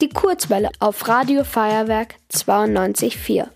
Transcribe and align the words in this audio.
Die 0.00 0.10
Kurzwelle 0.10 0.70
auf 0.78 1.08
Radio 1.08 1.42
Feuerwerk 1.42 2.14
92.4. 2.32 3.48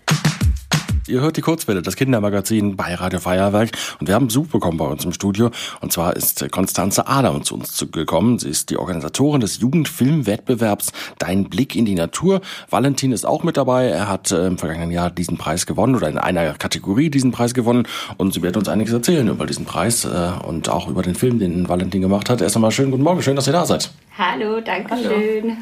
Ihr 1.07 1.21
hört 1.21 1.37
die 1.37 1.41
Kurzwelle, 1.41 1.81
das 1.81 1.95
Kindermagazin 1.95 2.75
bei 2.75 2.95
Radio 2.95 3.21
Feuerwerk 3.21 3.69
und 4.01 4.07
wir 4.07 4.15
haben 4.15 4.27
Besuch 4.27 4.47
bekommen 4.47 4.77
bei 4.77 4.83
uns 4.85 5.05
im 5.05 5.13
Studio 5.13 5.51
und 5.79 5.93
zwar 5.93 6.17
ist 6.17 6.45
Konstanze 6.51 7.07
Adam 7.07 7.45
zu 7.45 7.55
uns 7.55 7.87
gekommen. 7.93 8.39
Sie 8.39 8.49
ist 8.49 8.71
die 8.71 8.77
Organisatorin 8.77 9.39
des 9.39 9.61
Jugendfilmwettbewerbs 9.61 10.91
Dein 11.17 11.45
Blick 11.45 11.77
in 11.77 11.85
die 11.85 11.95
Natur. 11.95 12.41
Valentin 12.69 13.13
ist 13.13 13.25
auch 13.25 13.43
mit 13.43 13.55
dabei. 13.55 13.85
Er 13.85 14.09
hat 14.09 14.33
äh, 14.33 14.45
im 14.45 14.57
vergangenen 14.57 14.91
Jahr 14.91 15.11
diesen 15.11 15.37
Preis 15.37 15.65
gewonnen 15.65 15.95
oder 15.95 16.09
in 16.09 16.17
einer 16.17 16.55
Kategorie 16.55 17.09
diesen 17.09 17.31
Preis 17.31 17.53
gewonnen 17.53 17.87
und 18.17 18.33
sie 18.33 18.41
wird 18.41 18.57
uns 18.57 18.67
einiges 18.67 18.91
erzählen 18.91 19.29
über 19.29 19.45
diesen 19.45 19.63
Preis 19.63 20.03
äh, 20.03 20.31
und 20.45 20.67
auch 20.67 20.89
über 20.89 21.03
den 21.03 21.15
Film, 21.15 21.39
den 21.39 21.69
Valentin 21.69 22.01
gemacht 22.01 22.29
hat. 22.29 22.41
Erst 22.41 22.57
einmal 22.57 22.71
schönen 22.71 22.91
guten 22.91 23.03
Morgen, 23.03 23.21
schön, 23.21 23.37
dass 23.37 23.47
ihr 23.47 23.53
da 23.53 23.65
seid. 23.65 23.91
Hallo, 24.17 24.59
danke 24.59 24.97
schön. 24.97 25.57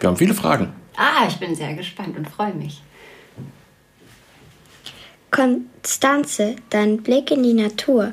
Wir 0.00 0.08
haben 0.08 0.16
viele 0.16 0.34
Fragen. 0.34 0.72
Ah, 0.96 1.26
ich 1.28 1.36
bin 1.36 1.54
sehr 1.54 1.74
gespannt 1.74 2.16
und 2.16 2.28
freue 2.28 2.54
mich. 2.54 2.82
Konstanze, 5.30 6.56
dein 6.70 7.02
Blick 7.02 7.30
in 7.30 7.42
die 7.42 7.52
Natur 7.52 8.12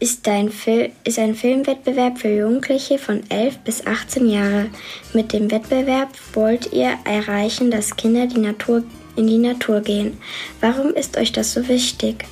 ist, 0.00 0.26
dein 0.26 0.50
Fil 0.50 0.92
ist 1.04 1.18
ein 1.18 1.34
Filmwettbewerb 1.34 2.18
für 2.18 2.28
Jugendliche 2.28 2.98
von 2.98 3.28
11 3.28 3.58
bis 3.58 3.86
18 3.86 4.28
Jahre. 4.28 4.66
Mit 5.12 5.32
dem 5.32 5.50
Wettbewerb 5.50 6.10
wollt 6.32 6.72
ihr 6.72 6.96
erreichen, 7.04 7.70
dass 7.70 7.96
Kinder 7.96 8.26
die 8.26 8.38
Natur, 8.38 8.84
in 9.16 9.26
die 9.26 9.38
Natur 9.38 9.80
gehen. 9.80 10.18
Warum 10.60 10.94
ist 10.94 11.16
euch 11.16 11.32
das 11.32 11.52
so 11.52 11.68
wichtig? 11.68 12.24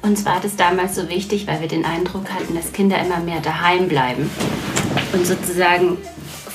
Uns 0.00 0.24
war 0.24 0.40
das 0.40 0.54
damals 0.54 0.94
so 0.94 1.08
wichtig, 1.08 1.46
weil 1.48 1.60
wir 1.60 1.68
den 1.68 1.84
Eindruck 1.84 2.30
hatten, 2.30 2.54
dass 2.54 2.72
Kinder 2.72 3.00
immer 3.04 3.18
mehr 3.18 3.40
daheim 3.40 3.88
bleiben 3.88 4.30
und 5.12 5.26
sozusagen 5.26 5.98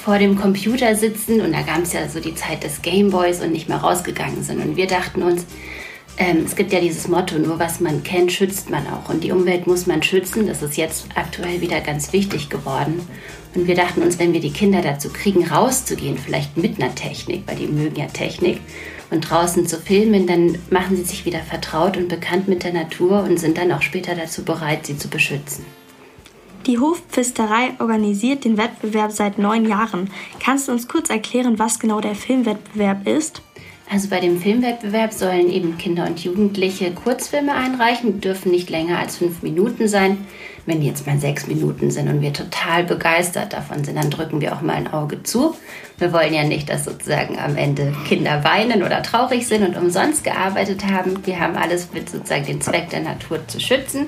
vor 0.04 0.20
dem 0.20 0.36
Computer 0.36 0.96
sitzen. 0.96 1.42
Und 1.42 1.54
da 1.54 1.62
gab 1.62 1.84
es 1.84 1.94
ja 1.94 2.08
so 2.10 2.20
die 2.20 2.36
Zeit 2.36 2.64
des 2.64 2.82
Gameboys 2.82 3.42
und 3.42 3.52
nicht 3.52 3.70
mehr 3.70 3.78
rausgegangen 3.78 4.44
sind. 4.44 4.62
Und 4.62 4.76
wir 4.76 4.88
dachten 4.88 5.24
uns, 5.24 5.46
ähm, 6.18 6.44
es 6.46 6.56
gibt 6.56 6.74
ja 6.74 6.80
dieses 6.80 7.08
Motto, 7.08 7.40
nur 7.40 7.58
was 7.58 7.80
man 7.80 8.04
kennt, 8.04 8.32
schützt 8.32 8.70
man 8.70 8.86
auch. 8.88 9.10
Und 9.10 9.24
die 9.24 9.32
Umwelt 9.32 9.66
muss 9.66 9.88
man 9.88 10.04
schützen. 10.04 10.46
Das 10.46 10.62
ist 10.62 10.78
jetzt 10.78 11.06
aktuell 11.16 11.62
wieder 11.62 11.80
ganz 11.82 12.12
wichtig 12.12 12.50
geworden. 12.50 13.00
Und 13.56 13.68
wir 13.68 13.76
dachten 13.76 14.02
uns, 14.02 14.20
wenn 14.20 14.34
wir 14.34 14.42
die 14.42 14.52
Kinder 14.52 14.82
dazu 14.82 15.10
kriegen, 15.10 15.48
rauszugehen, 15.48 16.18
vielleicht 16.18 16.58
mit 16.58 16.82
einer 16.82 16.94
Technik, 16.94 17.44
weil 17.46 17.56
die 17.56 17.68
mögen 17.68 17.96
ja 17.96 18.08
Technik, 18.08 18.60
und 19.14 19.30
draußen 19.30 19.68
zu 19.68 19.78
filmen, 19.78 20.26
dann 20.26 20.58
machen 20.72 20.98
sie 20.98 21.04
sich 21.04 21.24
wieder 21.24 21.40
vertraut 21.40 21.98
und 21.98 22.10
bekannt 22.10 22.48
mit 22.48 22.64
der 22.64 22.74
Natur 22.74 23.24
und 23.24 23.40
sind 23.40 23.58
dann 23.58 23.72
auch 23.72 23.84
später 23.84 24.16
dazu 24.16 24.44
bereit, 24.44 24.88
sie 24.88 24.98
zu 24.98 25.08
beschützen. 25.08 25.64
Die 26.66 26.80
Hofpfisterei 26.80 27.72
organisiert 27.80 28.46
den 28.46 28.58
Wettbewerb 28.58 29.12
seit 29.12 29.38
neun 29.38 29.68
Jahren. 29.68 30.10
Kannst 30.40 30.70
du 30.70 30.72
uns 30.72 30.88
kurz 30.88 31.10
erklären, 31.10 31.60
was 31.60 31.78
genau 31.78 32.00
der 32.00 32.16
Filmwettbewerb 32.16 33.06
ist? 33.06 33.42
Also 33.92 34.08
bei 34.08 34.22
dem 34.22 34.40
Filmwettbewerb 34.40 35.12
sollen 35.12 35.52
eben 35.52 35.78
Kinder 35.78 36.08
und 36.08 36.24
Jugendliche 36.24 36.92
Kurzfilme 36.92 37.54
einreichen, 37.54 38.22
dürfen 38.22 38.52
nicht 38.52 38.70
länger 38.70 38.98
als 38.98 39.18
fünf 39.18 39.44
Minuten 39.44 39.90
sein. 39.90 40.26
Wenn 40.66 40.80
die 40.80 40.88
jetzt 40.88 41.06
mal 41.06 41.20
sechs 41.20 41.48
Minuten 41.48 41.92
sind 41.92 42.08
und 42.08 42.22
wir 42.22 42.32
total 42.32 42.86
begeistert 42.86 43.52
davon 43.52 43.84
sind, 43.84 43.98
dann 43.98 44.10
drücken 44.10 44.40
wir 44.40 44.56
auch 44.56 44.62
mal 44.62 44.76
ein 44.76 44.92
Auge 44.92 45.22
zu. 45.22 45.56
Wir 45.98 46.14
wollen 46.14 46.34
ja 46.34 46.46
nicht, 46.46 46.70
dass 46.70 46.86
sozusagen 46.86 47.38
am 47.38 47.58
Ende 47.58 47.94
Kinder 48.08 48.46
weinen 48.46 48.84
oder 48.84 49.04
traurig 49.04 49.46
sind 49.46 49.68
und 49.68 49.76
umsonst 49.76 50.24
gearbeitet 50.24 50.86
haben. 50.86 51.20
Wir 51.26 51.42
haben 51.42 51.58
alles 51.58 51.92
mit 51.94 52.10
sozusagen 52.10 52.46
den 52.46 52.62
Zweck 52.62 52.90
der 52.90 53.02
Natur 53.02 53.46
zu 53.48 53.60
schützen. 53.60 54.06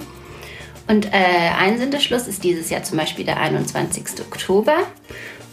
Und 0.88 1.08
äh, 1.08 1.10
Einsendeschluss 1.58 2.28
ist 2.28 2.44
dieses 2.44 2.70
Jahr 2.70 2.84
zum 2.84 2.98
Beispiel 2.98 3.26
der 3.26 3.40
21. 3.40 4.22
Oktober. 4.22 4.78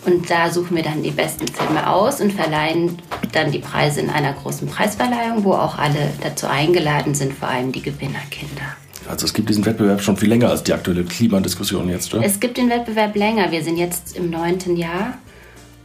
Und 0.04 0.30
da 0.30 0.50
suchen 0.50 0.76
wir 0.76 0.82
dann 0.82 1.02
die 1.02 1.12
besten 1.12 1.46
Filme 1.46 1.88
aus 1.88 2.20
und 2.20 2.32
verleihen 2.32 2.98
dann 3.32 3.52
die 3.52 3.60
Preise 3.60 4.00
in 4.00 4.10
einer 4.10 4.32
großen 4.32 4.66
Preisverleihung, 4.66 5.44
wo 5.44 5.52
auch 5.52 5.78
alle 5.78 6.12
dazu 6.20 6.48
eingeladen 6.48 7.14
sind, 7.14 7.32
vor 7.32 7.48
allem 7.48 7.70
die 7.70 7.82
Gewinnerkinder. 7.82 8.76
Also 9.08 9.26
es 9.26 9.32
gibt 9.32 9.48
diesen 9.48 9.64
Wettbewerb 9.64 10.00
schon 10.02 10.16
viel 10.16 10.28
länger 10.28 10.50
als 10.50 10.64
die 10.64 10.72
aktuelle 10.72 11.04
Klimadiskussion 11.04 11.88
jetzt, 11.88 12.12
oder? 12.14 12.24
Es 12.24 12.40
gibt 12.40 12.56
den 12.56 12.68
Wettbewerb 12.68 13.14
länger. 13.14 13.50
Wir 13.52 13.62
sind 13.62 13.76
jetzt 13.76 14.16
im 14.16 14.30
neunten 14.30 14.76
Jahr. 14.76 15.18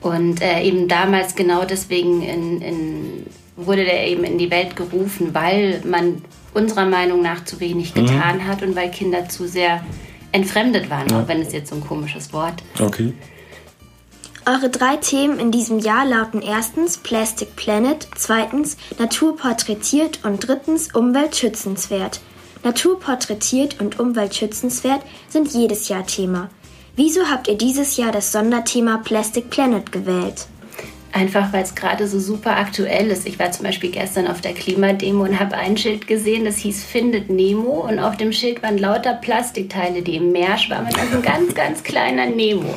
Und 0.02 0.41
äh, 0.41 0.62
eben 0.62 0.88
damals 0.88 1.36
genau 1.36 1.66
deswegen 1.66 2.22
in, 2.22 2.62
in, 2.62 3.25
wurde 3.56 3.84
der 3.84 4.07
eben 4.07 4.24
in 4.24 4.38
die 4.38 4.52
Welt 4.52 4.75
gerufen, 4.75 5.34
weil 5.34 5.81
man 5.86 6.22
unserer 6.57 6.85
Meinung 6.85 7.22
nach 7.22 7.45
zu 7.45 7.59
wenig 7.59 7.94
mhm. 7.95 8.06
getan 8.06 8.38
mhm. 8.38 8.47
hat 8.47 8.63
und 8.63 8.75
weil 8.75 8.90
Kinder 8.90 9.29
zu 9.29 9.47
sehr 9.47 9.84
entfremdet 10.31 10.90
waren, 10.90 11.07
ja. 11.09 11.22
auch 11.22 11.28
wenn 11.28 11.41
es 11.41 11.53
jetzt 11.53 11.69
so 11.69 11.75
ein 11.75 11.81
komisches 11.81 12.34
Wort 12.34 12.63
ist. 12.73 12.81
Okay. 12.81 13.13
Eure 14.45 14.69
drei 14.69 14.95
Themen 14.95 15.40
in 15.40 15.51
diesem 15.51 15.79
Jahr 15.79 16.06
lauten 16.06 16.41
erstens 16.41 16.97
Plastic 16.97 17.56
Planet, 17.56 18.07
zweitens 18.16 18.78
Natur 18.97 19.35
porträtiert 19.35 20.22
und 20.23 20.47
drittens 20.47 20.94
Umwelt 20.95 21.35
schützenswert. 21.35 22.22
Natur 22.63 23.00
porträtiert 23.00 23.79
und 23.79 24.00
Umwelt 24.00 24.35
schützenswert 24.35 25.01
sind 25.28 25.53
jedes 25.53 25.89
Jahr 25.89 26.06
Thema. 26.06 26.50
Wieso 26.95 27.29
habt 27.29 27.47
ihr 27.47 27.57
dieses 27.57 27.97
Jahr 27.97 28.12
das 28.12 28.31
Sonderthema 28.31 28.97
Plastic 28.97 29.50
Planet 29.50 29.91
gewählt? 29.91 30.47
Einfach 31.18 31.52
weil 31.52 31.64
es 31.64 31.74
gerade 31.74 32.08
so 32.08 32.20
super 32.20 32.58
aktuell 32.58 33.10
ist. 33.10 33.28
Ich 33.28 33.40
war 33.40 33.52
zum 33.52 33.66
Beispiel 33.66 33.90
gestern 33.90 34.28
auf 34.28 34.40
der 34.40 34.54
Klimademo 34.54 35.24
und 35.24 35.40
habe 35.40 35.58
ein 35.58 35.76
Schild 35.76 36.06
gesehen, 36.06 36.46
das 36.46 36.58
hieß 36.58 36.84
Findet 36.84 37.32
Nemo 37.32 37.88
und 37.90 37.98
auf 37.98 38.18
dem 38.18 38.32
Schild 38.32 38.62
waren 38.62 38.78
lauter 38.78 39.16
Plastikteile, 39.16 40.04
die 40.04 40.18
im 40.18 40.32
Meer 40.32 40.60
schwammen. 40.60 40.94
Also 40.96 41.18
ein 41.18 41.24
ganz, 41.24 41.56
ganz 41.56 41.82
kleiner 41.82 42.28
Nemo. 42.28 42.72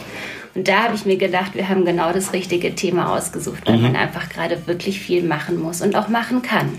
Und 0.55 0.69
da 0.69 0.85
habe 0.85 0.95
ich 0.95 1.05
mir 1.05 1.19
gedacht, 1.19 1.55
wir 1.55 1.69
haben 1.69 1.85
genau 1.85 2.15
das 2.15 2.33
richtige 2.33 2.75
Thema 2.75 3.15
ausgesucht, 3.15 3.61
weil 3.67 3.77
mhm. 3.77 3.83
man 3.83 3.97
einfach 3.97 4.31
gerade 4.31 4.67
wirklich 4.67 5.01
viel 5.01 5.23
machen 5.23 5.61
muss 5.61 5.83
und 5.83 5.95
auch 5.95 6.09
machen 6.09 6.41
kann. 6.41 6.79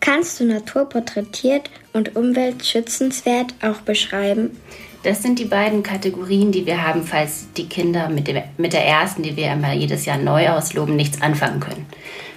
Kannst 0.00 0.40
du 0.40 0.44
Natur 0.44 0.88
porträtiert 0.88 1.70
und 1.92 2.16
umweltschützenswert 2.16 3.54
auch 3.62 3.82
beschreiben? 3.82 4.60
Das 5.06 5.22
sind 5.22 5.38
die 5.38 5.44
beiden 5.44 5.84
Kategorien, 5.84 6.50
die 6.50 6.66
wir 6.66 6.84
haben, 6.84 7.04
falls 7.04 7.46
die 7.56 7.68
Kinder 7.68 8.08
mit, 8.08 8.26
dem, 8.26 8.42
mit 8.56 8.72
der 8.72 8.84
ersten, 8.84 9.22
die 9.22 9.36
wir 9.36 9.52
immer 9.52 9.72
jedes 9.72 10.04
Jahr 10.04 10.18
neu 10.18 10.48
ausloben, 10.48 10.96
nichts 10.96 11.22
anfangen 11.22 11.60
können. 11.60 11.86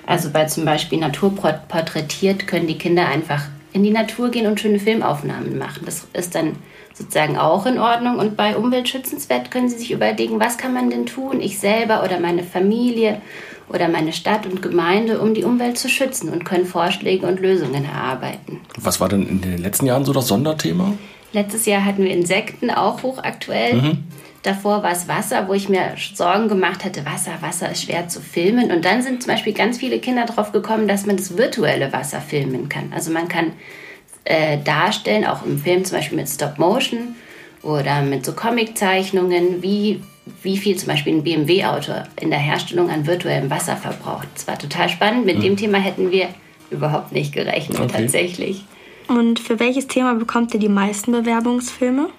Also 0.05 0.29
bei 0.29 0.45
zum 0.45 0.65
Beispiel 0.65 0.99
Natur 0.99 1.31
porträtiert 1.31 2.45
können 2.45 2.67
die 2.67 2.77
Kinder 2.77 3.07
einfach 3.07 3.41
in 3.73 3.81
die 3.81 3.89
Natur 3.89 4.29
gehen 4.29 4.45
und 4.45 4.59
schöne 4.59 4.77
Filmaufnahmen 4.77 5.57
machen. 5.57 5.81
Das 5.83 6.05
ist 6.13 6.35
dann 6.35 6.57
sozusagen 6.93 7.39
auch 7.39 7.65
in 7.65 7.79
Ordnung. 7.79 8.19
Und 8.19 8.37
bei 8.37 8.55
Umweltschützenswert 8.55 9.49
können 9.49 9.67
Sie 9.67 9.79
sich 9.79 9.89
überlegen, 9.89 10.39
was 10.39 10.59
kann 10.59 10.75
man 10.75 10.91
denn 10.91 11.07
tun, 11.07 11.41
ich 11.41 11.57
selber 11.57 12.03
oder 12.03 12.19
meine 12.19 12.43
Familie 12.43 13.19
oder 13.67 13.87
meine 13.87 14.13
Stadt 14.13 14.45
und 14.45 14.61
Gemeinde, 14.61 15.19
um 15.21 15.33
die 15.33 15.43
Umwelt 15.43 15.79
zu 15.79 15.89
schützen 15.89 16.29
und 16.29 16.45
können 16.45 16.65
Vorschläge 16.65 17.25
und 17.25 17.39
Lösungen 17.39 17.83
erarbeiten. 17.85 18.61
Was 18.77 19.01
war 19.01 19.09
denn 19.09 19.27
in 19.27 19.41
den 19.41 19.57
letzten 19.57 19.87
Jahren 19.87 20.05
so 20.05 20.13
das 20.13 20.27
Sonderthema? 20.27 20.93
Letztes 21.31 21.65
Jahr 21.65 21.85
hatten 21.85 22.03
wir 22.03 22.11
Insekten, 22.11 22.71
auch 22.71 23.03
hochaktuell. 23.03 23.75
Mhm. 23.75 24.03
Davor 24.43 24.83
war 24.83 24.91
es 24.91 25.07
Wasser, 25.07 25.47
wo 25.47 25.53
ich 25.53 25.67
mir 25.67 25.95
Sorgen 26.13 26.47
gemacht 26.47 26.85
hatte, 26.85 27.05
Wasser, 27.05 27.33
Wasser 27.41 27.71
ist 27.71 27.83
schwer 27.83 28.07
zu 28.07 28.21
filmen. 28.21 28.71
Und 28.71 28.85
dann 28.85 29.01
sind 29.01 29.21
zum 29.21 29.33
Beispiel 29.33 29.53
ganz 29.53 29.77
viele 29.77 29.99
Kinder 29.99 30.25
drauf 30.25 30.51
gekommen, 30.51 30.87
dass 30.87 31.05
man 31.05 31.17
das 31.17 31.37
virtuelle 31.37 31.91
Wasser 31.91 32.21
filmen 32.21 32.69
kann. 32.69 32.93
Also 32.93 33.11
man 33.11 33.27
kann 33.27 33.51
äh, 34.23 34.57
darstellen, 34.63 35.25
auch 35.25 35.45
im 35.45 35.59
Film 35.59 35.83
zum 35.83 35.97
Beispiel 35.97 36.17
mit 36.17 36.29
Stop 36.29 36.57
Motion 36.57 37.15
oder 37.63 38.01
mit 38.01 38.25
so 38.25 38.31
Comiczeichnungen, 38.31 39.61
wie, 39.61 40.01
wie 40.41 40.57
viel 40.57 40.77
zum 40.77 40.87
Beispiel 40.87 41.15
ein 41.15 41.23
BMW-Auto 41.23 41.91
in 42.21 42.29
der 42.29 42.39
Herstellung 42.39 42.89
an 42.89 43.05
virtuellem 43.05 43.49
Wasser 43.49 43.75
verbraucht. 43.75 44.29
Das 44.35 44.47
war 44.47 44.57
total 44.57 44.87
spannend. 44.87 45.25
Mit 45.25 45.39
mhm. 45.39 45.41
dem 45.41 45.57
Thema 45.57 45.79
hätten 45.79 46.11
wir 46.11 46.29
überhaupt 46.71 47.11
nicht 47.11 47.33
gerechnet, 47.33 47.79
okay. 47.81 48.03
tatsächlich. 48.03 48.63
Und 49.09 49.39
für 49.39 49.59
welches 49.59 49.87
Thema 49.87 50.13
bekommt 50.13 50.53
ihr 50.53 50.59
die 50.59 50.69
meisten 50.69 51.11
Bewerbungsfilme? 51.11 52.09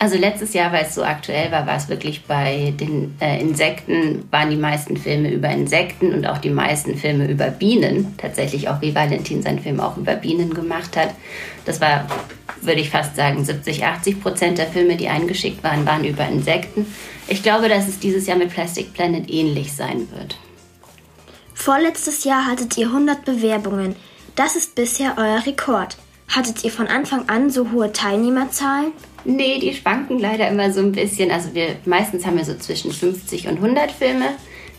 Also 0.00 0.16
letztes 0.16 0.54
Jahr, 0.54 0.70
weil 0.72 0.84
es 0.84 0.94
so 0.94 1.02
aktuell 1.02 1.50
war, 1.50 1.66
war 1.66 1.76
es 1.76 1.88
wirklich 1.88 2.24
bei 2.24 2.72
den 2.78 3.16
äh, 3.20 3.40
Insekten, 3.40 4.28
waren 4.30 4.48
die 4.48 4.56
meisten 4.56 4.96
Filme 4.96 5.32
über 5.32 5.48
Insekten 5.48 6.14
und 6.14 6.24
auch 6.24 6.38
die 6.38 6.50
meisten 6.50 6.96
Filme 6.96 7.28
über 7.28 7.50
Bienen. 7.50 8.14
Tatsächlich 8.16 8.68
auch, 8.68 8.80
wie 8.80 8.94
Valentin 8.94 9.42
seinen 9.42 9.58
Film 9.58 9.80
auch 9.80 9.96
über 9.96 10.14
Bienen 10.14 10.54
gemacht 10.54 10.96
hat. 10.96 11.12
Das 11.64 11.80
war, 11.80 12.06
würde 12.60 12.80
ich 12.80 12.90
fast 12.90 13.16
sagen, 13.16 13.44
70, 13.44 13.84
80 13.84 14.22
Prozent 14.22 14.58
der 14.58 14.68
Filme, 14.68 14.96
die 14.96 15.08
eingeschickt 15.08 15.64
waren, 15.64 15.84
waren 15.84 16.04
über 16.04 16.28
Insekten. 16.28 16.86
Ich 17.26 17.42
glaube, 17.42 17.68
dass 17.68 17.88
es 17.88 17.98
dieses 17.98 18.28
Jahr 18.28 18.38
mit 18.38 18.50
Plastic 18.50 18.94
Planet 18.94 19.28
ähnlich 19.28 19.72
sein 19.72 20.06
wird. 20.16 20.38
Vorletztes 21.54 22.22
Jahr 22.22 22.46
hattet 22.46 22.78
ihr 22.78 22.86
100 22.86 23.24
Bewerbungen. 23.24 23.96
Das 24.36 24.54
ist 24.54 24.76
bisher 24.76 25.16
euer 25.18 25.44
Rekord. 25.44 25.96
Hattet 26.28 26.62
ihr 26.62 26.70
von 26.70 26.86
Anfang 26.86 27.28
an 27.28 27.50
so 27.50 27.70
hohe 27.72 27.92
Teilnehmerzahlen? 27.92 28.92
Nee, 29.24 29.58
die 29.60 29.74
schwanken 29.74 30.18
leider 30.18 30.48
immer 30.48 30.72
so 30.72 30.80
ein 30.80 30.92
bisschen. 30.92 31.30
Also 31.30 31.54
wir 31.54 31.76
meistens 31.86 32.26
haben 32.26 32.36
wir 32.36 32.44
so 32.44 32.54
zwischen 32.54 32.92
50 32.92 33.48
und 33.48 33.56
100 33.56 33.90
Filme. 33.90 34.26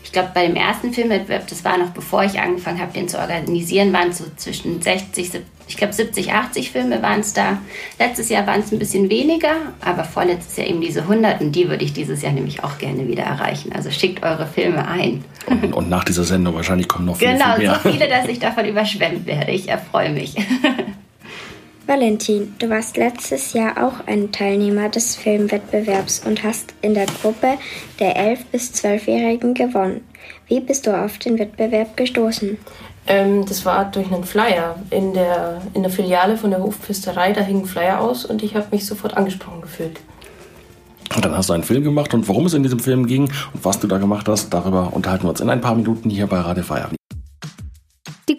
Ich 0.02 0.12
glaube, 0.12 0.30
bei 0.32 0.46
dem 0.46 0.56
ersten 0.56 0.92
Filmwettbewerb, 0.92 1.46
das 1.48 1.64
war 1.64 1.76
noch 1.76 1.90
bevor 1.90 2.24
ich 2.24 2.40
angefangen 2.40 2.80
habe, 2.80 2.92
den 2.92 3.08
zu 3.08 3.18
organisieren, 3.18 3.92
waren 3.92 4.08
es 4.08 4.18
so 4.18 4.24
zwischen 4.36 4.80
60, 4.80 5.30
Ich 5.68 5.76
glaube 5.76 5.92
70, 5.92 6.32
80 6.32 6.70
Filme 6.70 7.02
waren 7.02 7.20
es 7.20 7.34
da. 7.34 7.58
Letztes 7.98 8.30
Jahr 8.30 8.46
waren 8.46 8.60
es 8.60 8.72
ein 8.72 8.78
bisschen 8.78 9.10
weniger, 9.10 9.54
aber 9.80 10.04
vorletztes 10.04 10.56
Jahr 10.56 10.68
eben 10.68 10.80
diese 10.80 11.02
100 11.02 11.42
und 11.42 11.52
die 11.52 11.68
würde 11.68 11.84
ich 11.84 11.92
dieses 11.92 12.22
Jahr 12.22 12.32
nämlich 12.32 12.64
auch 12.64 12.78
gerne 12.78 13.06
wieder 13.06 13.24
erreichen. 13.24 13.72
Also 13.72 13.90
schickt 13.90 14.22
eure 14.22 14.46
Filme 14.46 14.88
ein. 14.88 15.22
Und, 15.46 15.74
und 15.74 15.90
nach 15.90 16.04
dieser 16.04 16.24
Sendung 16.24 16.54
wahrscheinlich 16.54 16.88
kommen 16.88 17.04
noch 17.04 17.16
viele, 17.16 17.32
genau, 17.34 17.56
viel 17.56 17.66
mehr. 17.66 17.80
so 17.82 17.90
viele, 17.90 18.08
dass 18.08 18.26
ich 18.26 18.38
davon 18.38 18.64
überschwemmt 18.64 19.26
werde. 19.26 19.52
Ich 19.52 19.68
erfreue 19.68 20.10
mich. 20.10 20.34
Valentin, 21.90 22.54
du 22.60 22.70
warst 22.70 22.96
letztes 22.96 23.52
Jahr 23.52 23.84
auch 23.84 24.06
ein 24.06 24.30
Teilnehmer 24.30 24.90
des 24.90 25.16
Filmwettbewerbs 25.16 26.22
und 26.24 26.44
hast 26.44 26.72
in 26.82 26.94
der 26.94 27.06
Gruppe 27.06 27.58
der 27.98 28.16
11- 28.16 28.38
bis 28.52 28.70
12-Jährigen 28.74 29.54
gewonnen. 29.54 30.02
Wie 30.46 30.60
bist 30.60 30.86
du 30.86 30.96
auf 30.96 31.18
den 31.18 31.36
Wettbewerb 31.40 31.96
gestoßen? 31.96 32.58
Ähm, 33.08 33.44
das 33.44 33.66
war 33.66 33.90
durch 33.90 34.06
einen 34.06 34.22
Flyer 34.22 34.76
in 34.90 35.14
der, 35.14 35.62
in 35.74 35.82
der 35.82 35.90
Filiale 35.90 36.36
von 36.36 36.50
der 36.50 36.62
Hofpfisterei. 36.62 37.32
Da 37.32 37.40
hing 37.40 37.62
ein 37.62 37.66
Flyer 37.66 38.00
aus 38.00 38.24
und 38.24 38.44
ich 38.44 38.54
habe 38.54 38.68
mich 38.70 38.86
sofort 38.86 39.16
angesprochen 39.16 39.60
gefühlt. 39.60 39.98
Und 41.16 41.24
dann 41.24 41.36
hast 41.36 41.48
du 41.48 41.54
einen 41.54 41.64
Film 41.64 41.82
gemacht 41.82 42.14
und 42.14 42.28
worum 42.28 42.46
es 42.46 42.54
in 42.54 42.62
diesem 42.62 42.78
Film 42.78 43.08
ging 43.08 43.24
und 43.24 43.64
was 43.64 43.80
du 43.80 43.88
da 43.88 43.98
gemacht 43.98 44.28
hast, 44.28 44.54
darüber 44.54 44.92
unterhalten 44.92 45.24
wir 45.24 45.30
uns 45.30 45.40
in 45.40 45.50
ein 45.50 45.60
paar 45.60 45.74
Minuten 45.74 46.08
hier 46.08 46.28
bei 46.28 46.38
Radio 46.38 46.62
Feuerwerk. 46.62 46.99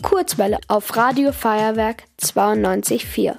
Kurzwelle 0.01 0.57
auf 0.67 0.95
Radio 0.97 1.31
Feuerwerk 1.31 2.03
92.4. 2.21 3.35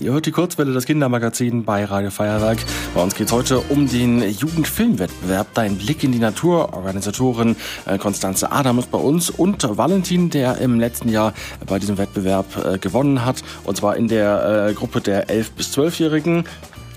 Ihr 0.00 0.12
hört 0.12 0.24
die 0.24 0.30
Kurzwelle 0.30 0.72
des 0.72 0.86
Kindermagazin 0.86 1.64
bei 1.64 1.84
Radio 1.84 2.10
Feuerwerk. 2.10 2.58
Bei 2.94 3.02
uns 3.02 3.14
geht 3.14 3.26
es 3.26 3.32
heute 3.32 3.60
um 3.60 3.86
den 3.86 4.22
Jugendfilmwettbewerb. 4.22 5.48
Dein 5.52 5.76
Blick 5.76 6.02
in 6.04 6.12
die 6.12 6.18
Natur. 6.18 6.72
Organisatorin 6.72 7.54
äh, 7.84 7.98
Konstanze 7.98 8.50
Adam 8.50 8.78
ist 8.78 8.90
bei 8.90 8.98
uns 8.98 9.28
und 9.28 9.62
Valentin, 9.76 10.30
der 10.30 10.56
im 10.58 10.80
letzten 10.80 11.10
Jahr 11.10 11.34
bei 11.66 11.78
diesem 11.78 11.98
Wettbewerb 11.98 12.46
äh, 12.64 12.78
gewonnen 12.78 13.26
hat. 13.26 13.42
Und 13.64 13.76
zwar 13.76 13.96
in 13.96 14.08
der 14.08 14.68
äh, 14.70 14.72
Gruppe 14.72 15.02
der 15.02 15.28
11- 15.28 15.46
bis 15.56 15.76
12-Jährigen. 15.76 16.44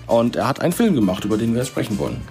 Und 0.07 0.37
er 0.37 0.47
hat 0.47 0.61
einen 0.61 0.73
Film 0.73 0.95
gemacht, 0.95 1.25
über 1.25 1.37
den 1.37 1.53
wir 1.55 1.65
sprechen 1.65 1.99
wollen. 1.99 2.21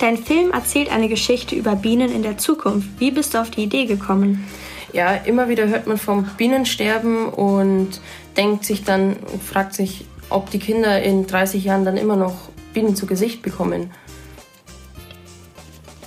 Dein 0.00 0.16
Film 0.16 0.50
erzählt 0.50 0.90
eine 0.90 1.08
Geschichte 1.08 1.54
über 1.54 1.76
Bienen 1.76 2.10
in 2.10 2.22
der 2.22 2.38
Zukunft. 2.38 2.88
Wie 2.98 3.10
bist 3.10 3.34
du 3.34 3.38
auf 3.38 3.50
die 3.50 3.62
Idee 3.62 3.86
gekommen? 3.86 4.46
Ja, 4.92 5.14
immer 5.14 5.48
wieder 5.48 5.68
hört 5.68 5.86
man 5.86 5.98
vom 5.98 6.24
Bienensterben 6.36 7.28
und 7.28 8.00
denkt 8.36 8.64
sich 8.64 8.84
dann, 8.84 9.16
fragt 9.44 9.74
sich, 9.74 10.04
ob 10.30 10.50
die 10.50 10.58
Kinder 10.58 11.00
in 11.02 11.26
30 11.26 11.64
Jahren 11.64 11.84
dann 11.84 11.96
immer 11.96 12.16
noch 12.16 12.48
Bienen 12.72 12.96
zu 12.96 13.06
Gesicht 13.06 13.42
bekommen. 13.42 13.90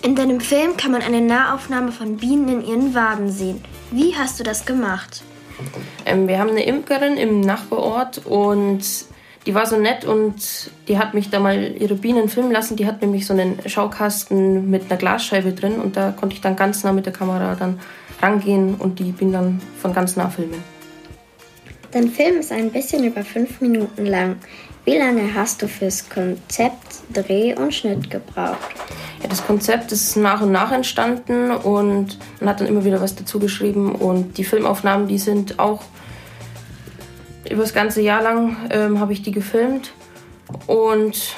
In 0.01 0.15
deinem 0.15 0.41
Film 0.41 0.75
kann 0.75 0.91
man 0.91 1.01
eine 1.01 1.21
Nahaufnahme 1.21 1.93
von 1.93 2.17
Bienen 2.17 2.49
in 2.49 2.65
ihren 2.65 2.93
Waben 2.93 3.31
sehen. 3.31 3.63
Wie 3.91 4.15
hast 4.15 4.37
du 4.39 4.43
das 4.43 4.65
gemacht? 4.65 5.23
Ähm, 6.05 6.27
wir 6.27 6.39
haben 6.39 6.49
eine 6.49 6.65
Imkerin 6.65 7.15
im 7.15 7.39
Nachbarort 7.39 8.25
und 8.25 8.81
die 9.45 9.55
war 9.55 9.65
so 9.65 9.77
nett 9.77 10.03
und 10.03 10.71
die 10.87 10.97
hat 10.97 11.13
mich 11.13 11.29
da 11.29 11.39
mal 11.39 11.75
ihre 11.77 11.95
Bienen 11.95 12.27
filmen 12.27 12.51
lassen. 12.51 12.75
Die 12.75 12.85
hat 12.85 13.01
nämlich 13.01 13.25
so 13.25 13.33
einen 13.33 13.59
Schaukasten 13.65 14.69
mit 14.69 14.89
einer 14.89 14.97
Glasscheibe 14.97 15.53
drin 15.53 15.75
und 15.75 15.95
da 15.95 16.11
konnte 16.11 16.35
ich 16.35 16.41
dann 16.41 16.55
ganz 16.55 16.83
nah 16.83 16.91
mit 16.91 17.05
der 17.05 17.13
Kamera 17.13 17.55
dann 17.55 17.79
rangehen 18.23 18.75
und 18.75 18.99
die 18.99 19.11
Bienen 19.11 19.33
dann 19.33 19.61
von 19.79 19.93
ganz 19.93 20.15
nah 20.15 20.29
filmen. 20.29 20.63
Dein 21.91 22.09
Film 22.09 22.39
ist 22.39 22.51
ein 22.51 22.71
bisschen 22.71 23.03
über 23.03 23.23
fünf 23.23 23.61
Minuten 23.61 24.05
lang. 24.05 24.37
Wie 24.85 24.97
lange 24.97 25.33
hast 25.35 25.61
du 25.61 25.67
fürs 25.67 26.09
Konzept, 26.09 27.03
Dreh 27.13 27.53
und 27.53 27.73
Schnitt 27.73 28.09
gebraucht? 28.09 28.57
Ja, 29.21 29.29
das 29.29 29.45
Konzept 29.45 29.91
ist 29.91 30.17
nach 30.17 30.41
und 30.41 30.51
nach 30.51 30.71
entstanden 30.71 31.51
und 31.51 32.17
man 32.39 32.49
hat 32.49 32.59
dann 32.59 32.67
immer 32.67 32.83
wieder 32.83 32.99
was 32.99 33.15
dazu 33.15 33.39
geschrieben 33.39 33.93
und 33.93 34.37
die 34.37 34.43
Filmaufnahmen, 34.43 35.07
die 35.07 35.19
sind 35.19 35.59
auch 35.59 35.81
über 37.49 37.61
das 37.61 37.73
ganze 37.73 38.01
Jahr 38.01 38.23
lang 38.23 38.57
ähm, 38.71 38.99
habe 38.99 39.13
ich 39.13 39.21
die 39.21 39.31
gefilmt 39.31 39.93
und 40.65 41.35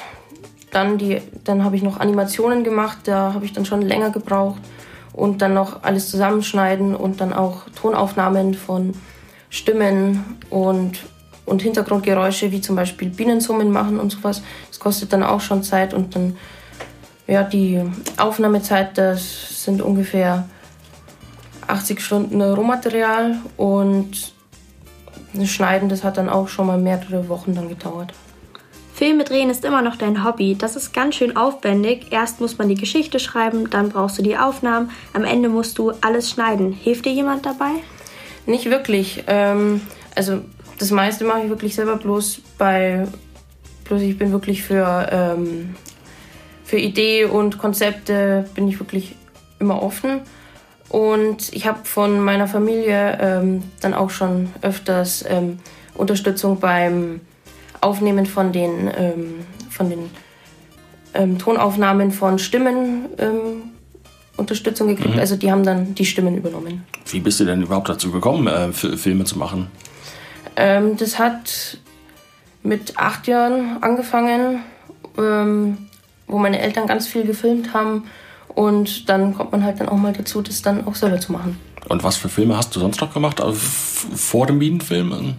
dann, 0.72 0.98
die, 0.98 1.20
dann 1.44 1.62
habe 1.62 1.76
ich 1.76 1.82
noch 1.82 2.00
Animationen 2.00 2.64
gemacht, 2.64 2.98
da 3.04 3.34
habe 3.34 3.44
ich 3.44 3.52
dann 3.52 3.64
schon 3.64 3.82
länger 3.82 4.10
gebraucht 4.10 4.60
und 5.16 5.40
dann 5.42 5.54
noch 5.54 5.82
alles 5.82 6.10
zusammenschneiden 6.10 6.94
und 6.94 7.20
dann 7.20 7.32
auch 7.32 7.62
Tonaufnahmen 7.70 8.54
von 8.54 8.92
Stimmen 9.48 10.36
und, 10.50 10.98
und 11.46 11.62
Hintergrundgeräusche, 11.62 12.52
wie 12.52 12.60
zum 12.60 12.76
Beispiel 12.76 13.08
Bienensummen 13.08 13.72
machen 13.72 13.98
und 13.98 14.12
sowas. 14.12 14.42
Das 14.68 14.78
kostet 14.78 15.12
dann 15.12 15.22
auch 15.22 15.40
schon 15.40 15.62
Zeit 15.62 15.94
und 15.94 16.14
dann, 16.14 16.36
ja, 17.26 17.42
die 17.42 17.82
Aufnahmezeit, 18.18 18.98
das 18.98 19.64
sind 19.64 19.80
ungefähr 19.80 20.48
80 21.66 22.00
Stunden 22.00 22.42
Rohmaterial 22.42 23.38
und 23.56 24.34
das 25.32 25.48
Schneiden, 25.48 25.88
das 25.88 26.04
hat 26.04 26.18
dann 26.18 26.28
auch 26.28 26.48
schon 26.48 26.66
mal 26.66 26.78
mehrere 26.78 27.28
Wochen 27.28 27.54
dann 27.54 27.68
gedauert. 27.68 28.12
Filme 28.96 29.24
drehen 29.24 29.50
ist 29.50 29.62
immer 29.62 29.82
noch 29.82 29.96
dein 29.96 30.24
Hobby. 30.24 30.56
Das 30.58 30.74
ist 30.74 30.94
ganz 30.94 31.16
schön 31.16 31.36
aufwendig. 31.36 32.06
Erst 32.12 32.40
muss 32.40 32.56
man 32.56 32.70
die 32.70 32.76
Geschichte 32.76 33.18
schreiben, 33.18 33.68
dann 33.68 33.90
brauchst 33.90 34.16
du 34.16 34.22
die 34.22 34.38
Aufnahmen, 34.38 34.90
am 35.12 35.24
Ende 35.24 35.50
musst 35.50 35.76
du 35.76 35.92
alles 36.00 36.30
schneiden. 36.30 36.72
Hilft 36.72 37.04
dir 37.04 37.12
jemand 37.12 37.44
dabei? 37.44 37.72
Nicht 38.46 38.70
wirklich. 38.70 39.24
Ähm, 39.26 39.82
also 40.14 40.40
das 40.78 40.92
meiste 40.92 41.24
mache 41.24 41.42
ich 41.42 41.50
wirklich 41.50 41.74
selber 41.74 41.96
bloß 41.96 42.40
bei. 42.56 43.06
Bloß 43.84 44.00
ich 44.00 44.16
bin 44.16 44.32
wirklich 44.32 44.62
für, 44.62 45.08
ähm, 45.12 45.74
für 46.64 46.78
Idee 46.78 47.26
und 47.26 47.58
Konzepte 47.58 48.48
bin 48.54 48.66
ich 48.66 48.80
wirklich 48.80 49.14
immer 49.58 49.82
offen. 49.82 50.22
Und 50.88 51.52
ich 51.52 51.66
habe 51.66 51.80
von 51.84 52.18
meiner 52.18 52.48
Familie 52.48 53.18
ähm, 53.20 53.62
dann 53.82 53.92
auch 53.92 54.08
schon 54.08 54.48
öfters 54.62 55.22
ähm, 55.28 55.58
Unterstützung 55.92 56.60
beim 56.60 57.20
Aufnehmen 57.80 58.26
von 58.26 58.52
den, 58.52 58.90
ähm, 58.96 59.34
von 59.70 59.90
den 59.90 60.10
ähm, 61.14 61.38
Tonaufnahmen 61.38 62.10
von 62.10 62.38
Stimmen 62.38 63.06
ähm, 63.18 63.62
Unterstützung 64.36 64.88
gekriegt. 64.88 65.14
Mhm. 65.14 65.20
Also 65.20 65.36
die 65.36 65.50
haben 65.50 65.64
dann 65.64 65.94
die 65.94 66.04
Stimmen 66.04 66.36
übernommen. 66.36 66.84
Wie 67.06 67.20
bist 67.20 67.40
du 67.40 67.44
denn 67.44 67.62
überhaupt 67.62 67.88
dazu 67.88 68.10
gekommen, 68.10 68.46
äh, 68.46 68.72
Filme 68.72 69.24
zu 69.24 69.38
machen? 69.38 69.68
Ähm, 70.56 70.96
das 70.96 71.18
hat 71.18 71.78
mit 72.62 72.98
acht 72.98 73.26
Jahren 73.26 73.82
angefangen, 73.82 74.60
ähm, 75.18 75.78
wo 76.26 76.38
meine 76.38 76.60
Eltern 76.60 76.86
ganz 76.86 77.06
viel 77.06 77.24
gefilmt 77.24 77.72
haben. 77.72 78.04
Und 78.48 79.08
dann 79.08 79.34
kommt 79.34 79.52
man 79.52 79.64
halt 79.64 79.80
dann 79.80 79.88
auch 79.88 79.96
mal 79.96 80.12
dazu, 80.12 80.40
das 80.40 80.62
dann 80.62 80.86
auch 80.86 80.94
selber 80.94 81.20
zu 81.20 81.32
machen. 81.32 81.58
Und 81.88 82.02
was 82.02 82.16
für 82.16 82.28
Filme 82.28 82.56
hast 82.56 82.74
du 82.74 82.80
sonst 82.80 83.00
noch 83.00 83.12
gemacht? 83.12 83.40
Also 83.40 83.54
vor 83.54 84.46
dem 84.46 84.58
Bienenfilm? 84.58 85.36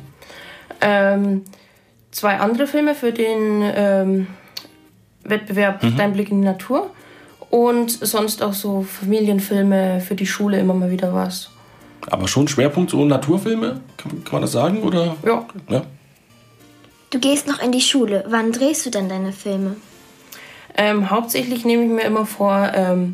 Ähm, 0.80 1.44
zwei 2.18 2.40
andere 2.40 2.66
Filme 2.66 2.96
für 2.96 3.14
den 3.14 3.62
ähm, 3.64 4.28
Wettbewerb 5.24 5.82
Dein 5.98 6.14
Blick 6.14 6.32
in 6.32 6.42
die 6.42 6.48
Natur. 6.48 6.90
Und 7.50 7.92
sonst 7.92 8.44
auch 8.44 8.54
so 8.54 8.82
Familienfilme 8.82 10.02
für 10.02 10.16
die 10.16 10.26
Schule 10.26 10.60
immer 10.60 10.74
mal 10.74 10.92
wieder 10.92 11.14
was. 11.14 11.50
Aber 12.10 12.28
schon 12.28 12.48
Schwerpunkt 12.48 12.92
so 12.92 13.06
Naturfilme? 13.06 13.82
Kann, 13.98 14.24
kann 14.24 14.34
man 14.34 14.42
das 14.42 14.52
sagen? 14.52 14.84
Oder? 14.84 15.16
Ja, 15.26 15.46
Ja. 15.70 15.84
Du 17.10 17.20
gehst 17.20 17.48
noch 17.48 17.62
in 17.62 17.72
die 17.72 17.82
Schule. 17.82 18.26
Wann 18.28 18.52
drehst 18.52 18.86
du 18.86 18.90
denn 18.90 19.08
deine 19.08 19.32
Filme? 19.32 19.78
Ähm, 20.76 21.10
hauptsächlich 21.10 21.64
nehme 21.64 21.86
ich 21.86 21.90
mir 21.90 22.02
immer 22.02 22.26
vor, 22.26 22.70
ähm, 22.74 23.14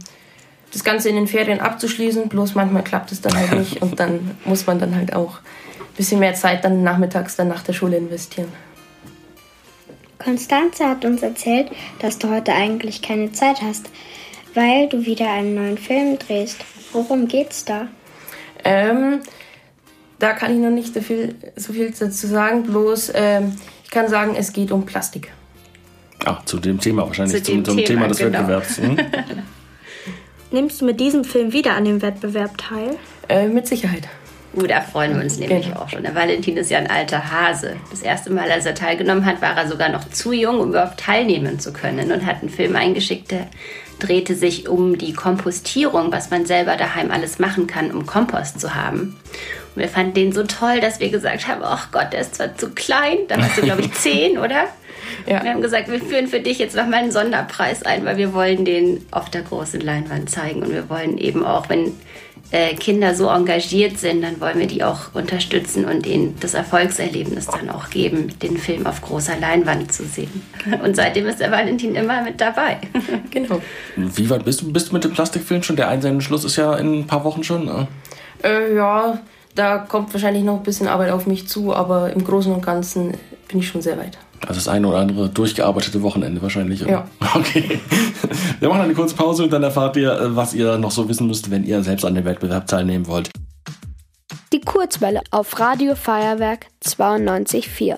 das 0.71 0.83
Ganze 0.83 1.09
in 1.09 1.15
den 1.15 1.27
Ferien 1.27 1.59
abzuschließen. 1.59 2.27
Bloß 2.27 2.55
manchmal 2.55 2.83
klappt 2.83 3.11
es 3.11 3.21
dann 3.21 3.37
halt 3.37 3.53
nicht 3.53 3.81
und 3.83 3.99
dann 3.99 4.31
muss 4.45 4.65
man 4.65 4.79
dann 4.79 4.95
halt 4.95 5.13
auch 5.13 5.37
ein 5.37 5.95
bisschen 5.95 6.19
mehr 6.19 6.33
Zeit 6.33 6.63
dann 6.65 6.81
nachmittags 6.81 7.35
dann 7.35 7.49
nach 7.49 7.61
der 7.61 7.73
Schule 7.73 7.97
investieren. 7.97 8.51
Konstanze 10.23 10.87
hat 10.87 11.05
uns 11.05 11.21
erzählt, 11.21 11.69
dass 11.99 12.17
du 12.17 12.29
heute 12.29 12.53
eigentlich 12.53 13.01
keine 13.01 13.31
Zeit 13.31 13.61
hast, 13.61 13.89
weil 14.53 14.87
du 14.89 15.05
wieder 15.05 15.31
einen 15.31 15.55
neuen 15.55 15.77
Film 15.77 16.17
drehst. 16.19 16.63
Worum 16.91 17.27
geht's 17.27 17.65
da? 17.65 17.87
Ähm, 18.63 19.19
da 20.19 20.33
kann 20.33 20.53
ich 20.53 20.59
noch 20.59 20.69
nicht 20.69 20.93
so 20.93 21.01
viel, 21.01 21.35
so 21.55 21.73
viel 21.73 21.91
dazu 21.91 22.27
sagen. 22.27 22.63
Bloß 22.63 23.11
ähm, 23.15 23.53
ich 23.83 23.91
kann 23.91 24.07
sagen, 24.07 24.35
es 24.37 24.53
geht 24.53 24.71
um 24.71 24.85
Plastik. 24.85 25.31
Ah, 26.25 26.39
zu 26.45 26.59
dem 26.59 26.79
Thema 26.79 27.05
wahrscheinlich, 27.05 27.43
Zu 27.43 27.51
dem 27.51 27.65
zum, 27.65 27.75
zum 27.75 27.85
Thema, 27.85 27.87
Thema, 27.87 28.07
des 28.07 28.17
genau. 28.19 28.39
Wettbewerbs. 28.39 28.77
Hm? 28.77 28.97
Nimmst 30.51 30.81
du 30.81 30.85
mit 30.85 30.99
diesem 30.99 31.25
Film 31.25 31.51
wieder 31.51 31.75
an 31.75 31.83
dem 31.83 32.01
Wettbewerb 32.01 32.57
teil? 32.57 32.95
Äh, 33.27 33.47
mit 33.47 33.67
Sicherheit. 33.67 34.07
Uh, 34.55 34.67
da 34.67 34.81
freuen 34.81 35.15
wir 35.15 35.23
uns 35.23 35.37
nämlich 35.39 35.65
Genau. 35.67 35.81
auch 35.81 35.89
schon. 35.89 36.03
Der 36.03 36.13
Valentin 36.13 36.57
ist 36.57 36.69
ja 36.69 36.77
ein 36.77 36.89
alter 36.89 37.31
Hase. 37.31 37.75
Das 37.89 38.01
erste 38.01 38.31
Mal, 38.31 38.51
als 38.51 38.65
er 38.65 38.75
teilgenommen 38.75 39.25
hat, 39.25 39.41
war 39.41 39.57
er 39.57 39.67
sogar 39.67 39.89
noch 39.89 40.07
zu 40.09 40.31
jung, 40.31 40.59
um 40.59 40.69
überhaupt 40.69 40.99
teilnehmen 40.99 41.59
zu 41.59 41.73
können 41.73 42.11
und 42.11 42.25
hat 42.25 42.41
einen 42.41 42.49
Film 42.49 42.75
eingeschickt, 42.75 43.31
der 43.31 43.47
drehte 43.99 44.35
sich 44.35 44.67
um 44.69 44.97
die 44.97 45.13
Kompostierung, 45.13 46.11
was 46.11 46.29
man 46.29 46.45
selber 46.45 46.75
daheim 46.75 47.09
alles 47.11 47.39
machen 47.39 47.67
kann, 47.67 47.91
um 47.91 48.05
Kompost 48.05 48.59
zu 48.59 48.75
haben. 48.75 49.17
Und 49.75 49.81
wir 49.81 49.89
fanden 49.89 50.13
den 50.13 50.31
so 50.33 50.43
toll, 50.43 50.79
dass 50.81 50.99
wir 50.99 51.09
gesagt 51.09 51.47
haben, 51.47 51.61
ach 51.63 51.91
Gott, 51.91 52.13
der 52.13 52.21
ist 52.21 52.35
zwar 52.35 52.55
zu 52.55 52.69
klein, 52.71 53.19
da 53.27 53.37
warst 53.39 53.57
du, 53.57 53.61
glaube 53.61 53.81
ich, 53.81 53.91
zehn, 53.93 54.37
oder? 54.37 54.65
Ja. 55.25 55.43
Wir 55.43 55.51
haben 55.51 55.61
gesagt, 55.61 55.89
wir 55.89 55.99
führen 55.99 56.27
für 56.27 56.39
dich 56.39 56.59
jetzt 56.59 56.75
nochmal 56.75 56.99
einen 56.99 57.11
Sonderpreis 57.11 57.83
ein, 57.83 58.05
weil 58.05 58.17
wir 58.17 58.33
wollen 58.33 58.65
den 58.65 59.05
auf 59.11 59.29
der 59.29 59.41
großen 59.41 59.79
Leinwand 59.81 60.29
zeigen 60.29 60.61
und 60.63 60.71
wir 60.71 60.89
wollen 60.89 61.17
eben 61.17 61.45
auch, 61.45 61.69
wenn 61.69 61.93
äh, 62.53 62.75
Kinder 62.75 63.15
so 63.15 63.29
engagiert 63.29 63.97
sind, 63.97 64.21
dann 64.21 64.39
wollen 64.39 64.59
wir 64.59 64.67
die 64.67 64.83
auch 64.83 65.15
unterstützen 65.15 65.85
und 65.85 66.05
ihnen 66.05 66.35
das 66.39 66.53
Erfolgserlebnis 66.53 67.47
dann 67.47 67.71
auch 67.71 67.89
geben, 67.89 68.31
den 68.43 68.57
Film 68.57 68.85
auf 68.85 69.01
großer 69.01 69.39
Leinwand 69.39 69.91
zu 69.91 70.05
sehen. 70.05 70.43
Und 70.83 70.95
seitdem 70.95 71.25
ist 71.25 71.39
der 71.39 71.49
Valentin 71.49 71.95
immer 71.95 72.21
mit 72.21 72.39
dabei. 72.39 72.77
Genau. 73.31 73.61
Wie 73.95 74.29
weit 74.29 74.45
bist 74.45 74.61
du, 74.61 74.71
bist 74.71 74.89
du 74.89 74.93
mit 74.93 75.03
dem 75.03 75.13
Plastikfilm 75.13 75.63
schon? 75.63 75.75
Der 75.75 75.87
Einsendeschluss 75.87 76.43
ist 76.43 76.55
ja 76.55 76.75
in 76.75 76.99
ein 76.99 77.07
paar 77.07 77.23
Wochen 77.23 77.43
schon. 77.43 77.65
Ne? 77.65 77.87
Äh, 78.43 78.75
ja, 78.75 79.17
da 79.55 79.79
kommt 79.79 80.13
wahrscheinlich 80.13 80.43
noch 80.43 80.57
ein 80.57 80.63
bisschen 80.63 80.87
Arbeit 80.87 81.11
auf 81.11 81.25
mich 81.25 81.47
zu, 81.47 81.73
aber 81.73 82.13
im 82.13 82.23
Großen 82.23 82.53
und 82.53 82.63
Ganzen 82.63 83.17
bin 83.47 83.59
ich 83.59 83.67
schon 83.67 83.81
sehr 83.81 83.97
weit. 83.97 84.19
Also 84.47 84.55
das 84.55 84.67
eine 84.67 84.87
oder 84.87 84.99
andere 84.99 85.29
durchgearbeitete 85.29 86.01
Wochenende 86.01 86.41
wahrscheinlich. 86.41 86.83
Oder? 86.83 86.91
Ja. 86.91 87.07
Okay. 87.35 87.79
Wir 88.59 88.69
machen 88.69 88.81
eine 88.81 88.93
kurze 88.93 89.15
Pause 89.15 89.43
und 89.43 89.51
dann 89.51 89.63
erfahrt 89.63 89.97
ihr, 89.97 90.11
äh, 90.11 90.35
was 90.35 90.53
ihr 90.53 90.77
noch 90.77 90.91
so 90.91 91.09
wissen 91.09 91.27
müsst, 91.27 91.49
wenn 91.49 91.63
ihr 91.63 91.81
selbst 91.83 92.05
an 92.05 92.13
dem 92.13 92.25
Wettbewerb 92.25 92.67
teilnehmen 92.67 93.07
wollt. 93.07 93.29
Die 94.53 94.61
Kurzwelle 94.61 95.21
auf 95.31 95.59
Radio 95.59 95.95
Feuerwerk 95.95 96.67
92.4. 96.85 97.97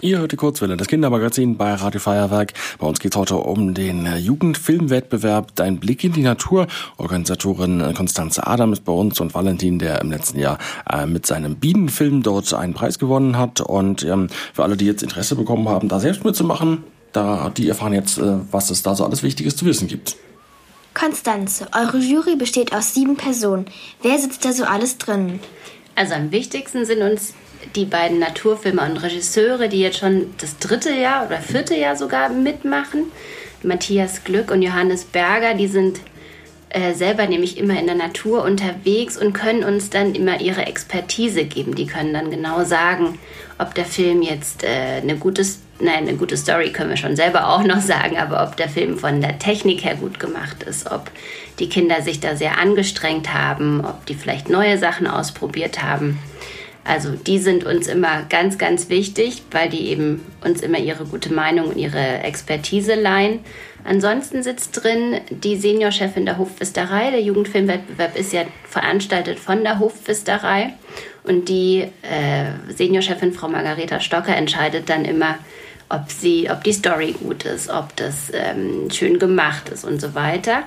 Ihr 0.00 0.20
hört 0.20 0.30
die 0.30 0.36
Kurzwelle, 0.36 0.76
das 0.76 0.86
Kindermagazin 0.86 1.56
bei 1.56 1.74
Radio 1.74 1.98
Feuerwerk. 1.98 2.52
Bei 2.78 2.86
uns 2.86 3.00
geht 3.00 3.14
es 3.14 3.18
heute 3.18 3.34
um 3.34 3.74
den 3.74 4.06
äh, 4.06 4.16
Jugendfilmwettbewerb 4.16 5.56
Dein 5.56 5.80
Blick 5.80 6.04
in 6.04 6.12
die 6.12 6.22
Natur. 6.22 6.68
Organisatorin 6.98 7.80
äh, 7.80 7.92
Konstanze 7.94 8.46
Adam 8.46 8.72
ist 8.72 8.84
bei 8.84 8.92
uns 8.92 9.18
und 9.18 9.34
Valentin, 9.34 9.80
der 9.80 10.00
im 10.00 10.12
letzten 10.12 10.38
Jahr 10.38 10.58
äh, 10.88 11.04
mit 11.04 11.26
seinem 11.26 11.56
Bienenfilm 11.56 12.22
dort 12.22 12.54
einen 12.54 12.74
Preis 12.74 13.00
gewonnen 13.00 13.36
hat. 13.36 13.60
Und 13.60 14.04
ähm, 14.04 14.28
für 14.54 14.62
alle, 14.62 14.76
die 14.76 14.86
jetzt 14.86 15.02
Interesse 15.02 15.34
bekommen 15.34 15.68
haben, 15.68 15.88
da 15.88 15.98
selbst 15.98 16.24
mitzumachen, 16.24 16.84
da, 17.10 17.50
die 17.50 17.68
erfahren 17.68 17.92
jetzt, 17.92 18.18
äh, 18.18 18.36
was 18.52 18.70
es 18.70 18.84
da 18.84 18.94
so 18.94 19.04
alles 19.04 19.24
Wichtiges 19.24 19.56
zu 19.56 19.66
wissen 19.66 19.88
gibt. 19.88 20.14
Konstanze, 20.94 21.66
eure 21.76 21.98
Jury 21.98 22.36
besteht 22.36 22.72
aus 22.72 22.94
sieben 22.94 23.16
Personen. 23.16 23.66
Wer 24.02 24.20
sitzt 24.20 24.44
da 24.44 24.52
so 24.52 24.62
alles 24.62 24.98
drin? 24.98 25.40
Also 25.96 26.14
am 26.14 26.30
wichtigsten 26.30 26.84
sind 26.84 27.02
uns 27.02 27.34
die 27.74 27.84
beiden 27.84 28.18
Naturfilmer 28.18 28.84
und 28.84 28.98
Regisseure, 28.98 29.68
die 29.68 29.80
jetzt 29.80 29.98
schon 29.98 30.34
das 30.38 30.58
dritte 30.58 30.92
Jahr 30.92 31.26
oder 31.26 31.38
vierte 31.38 31.74
Jahr 31.74 31.96
sogar 31.96 32.28
mitmachen. 32.28 33.04
Matthias 33.62 34.24
Glück 34.24 34.50
und 34.50 34.62
Johannes 34.62 35.04
Berger, 35.04 35.54
die 35.54 35.66
sind 35.66 36.00
äh, 36.70 36.92
selber 36.92 37.26
nämlich 37.26 37.56
immer 37.56 37.78
in 37.78 37.86
der 37.86 37.94
Natur 37.94 38.44
unterwegs 38.44 39.16
und 39.16 39.32
können 39.32 39.64
uns 39.64 39.90
dann 39.90 40.14
immer 40.14 40.40
ihre 40.40 40.66
Expertise 40.66 41.44
geben. 41.44 41.74
Die 41.74 41.86
können 41.86 42.12
dann 42.12 42.30
genau 42.30 42.62
sagen, 42.64 43.18
ob 43.58 43.74
der 43.74 43.86
Film 43.86 44.22
jetzt 44.22 44.64
äh, 44.64 45.00
eine 45.02 45.16
gute, 45.16 45.42
nein, 45.80 46.06
eine 46.06 46.14
gute 46.14 46.36
Story 46.36 46.70
können 46.70 46.90
wir 46.90 46.96
schon 46.96 47.16
selber 47.16 47.48
auch 47.48 47.64
noch 47.64 47.80
sagen, 47.80 48.18
aber 48.18 48.42
ob 48.42 48.56
der 48.56 48.68
Film 48.68 48.98
von 48.98 49.20
der 49.20 49.38
Technik 49.38 49.82
her 49.82 49.94
gut 49.94 50.20
gemacht 50.20 50.62
ist, 50.62 50.90
ob 50.90 51.10
die 51.58 51.68
Kinder 51.68 52.02
sich 52.02 52.20
da 52.20 52.36
sehr 52.36 52.58
angestrengt 52.58 53.32
haben, 53.32 53.84
ob 53.84 54.04
die 54.06 54.14
vielleicht 54.14 54.48
neue 54.48 54.78
Sachen 54.78 55.06
ausprobiert 55.06 55.82
haben. 55.82 56.18
Also 56.88 57.10
die 57.10 57.38
sind 57.38 57.64
uns 57.64 57.86
immer 57.86 58.22
ganz, 58.30 58.56
ganz 58.56 58.88
wichtig, 58.88 59.42
weil 59.50 59.68
die 59.68 59.88
eben 59.88 60.24
uns 60.42 60.62
immer 60.62 60.78
ihre 60.78 61.04
gute 61.04 61.30
Meinung 61.30 61.68
und 61.68 61.76
ihre 61.76 62.20
Expertise 62.20 62.94
leihen. 62.94 63.40
Ansonsten 63.84 64.42
sitzt 64.42 64.82
drin 64.82 65.20
die 65.28 65.56
Seniorchefin 65.56 66.24
der 66.24 66.38
Hofpfisterei. 66.38 67.10
Der 67.10 67.20
Jugendfilmwettbewerb 67.20 68.16
ist 68.16 68.32
ja 68.32 68.44
veranstaltet 68.66 69.38
von 69.38 69.64
der 69.64 69.80
Hofpfisterei. 69.80 70.72
Und 71.24 71.50
die 71.50 71.82
äh, 71.82 72.72
Seniorchefin 72.74 73.34
Frau 73.34 73.48
Margareta 73.48 74.00
Stocker 74.00 74.34
entscheidet 74.34 74.88
dann 74.88 75.04
immer, 75.04 75.34
ob, 75.90 76.10
sie, 76.10 76.48
ob 76.50 76.64
die 76.64 76.72
Story 76.72 77.14
gut 77.22 77.44
ist, 77.44 77.68
ob 77.68 77.94
das 77.96 78.32
ähm, 78.32 78.90
schön 78.90 79.18
gemacht 79.18 79.68
ist 79.68 79.84
und 79.84 80.00
so 80.00 80.14
weiter. 80.14 80.62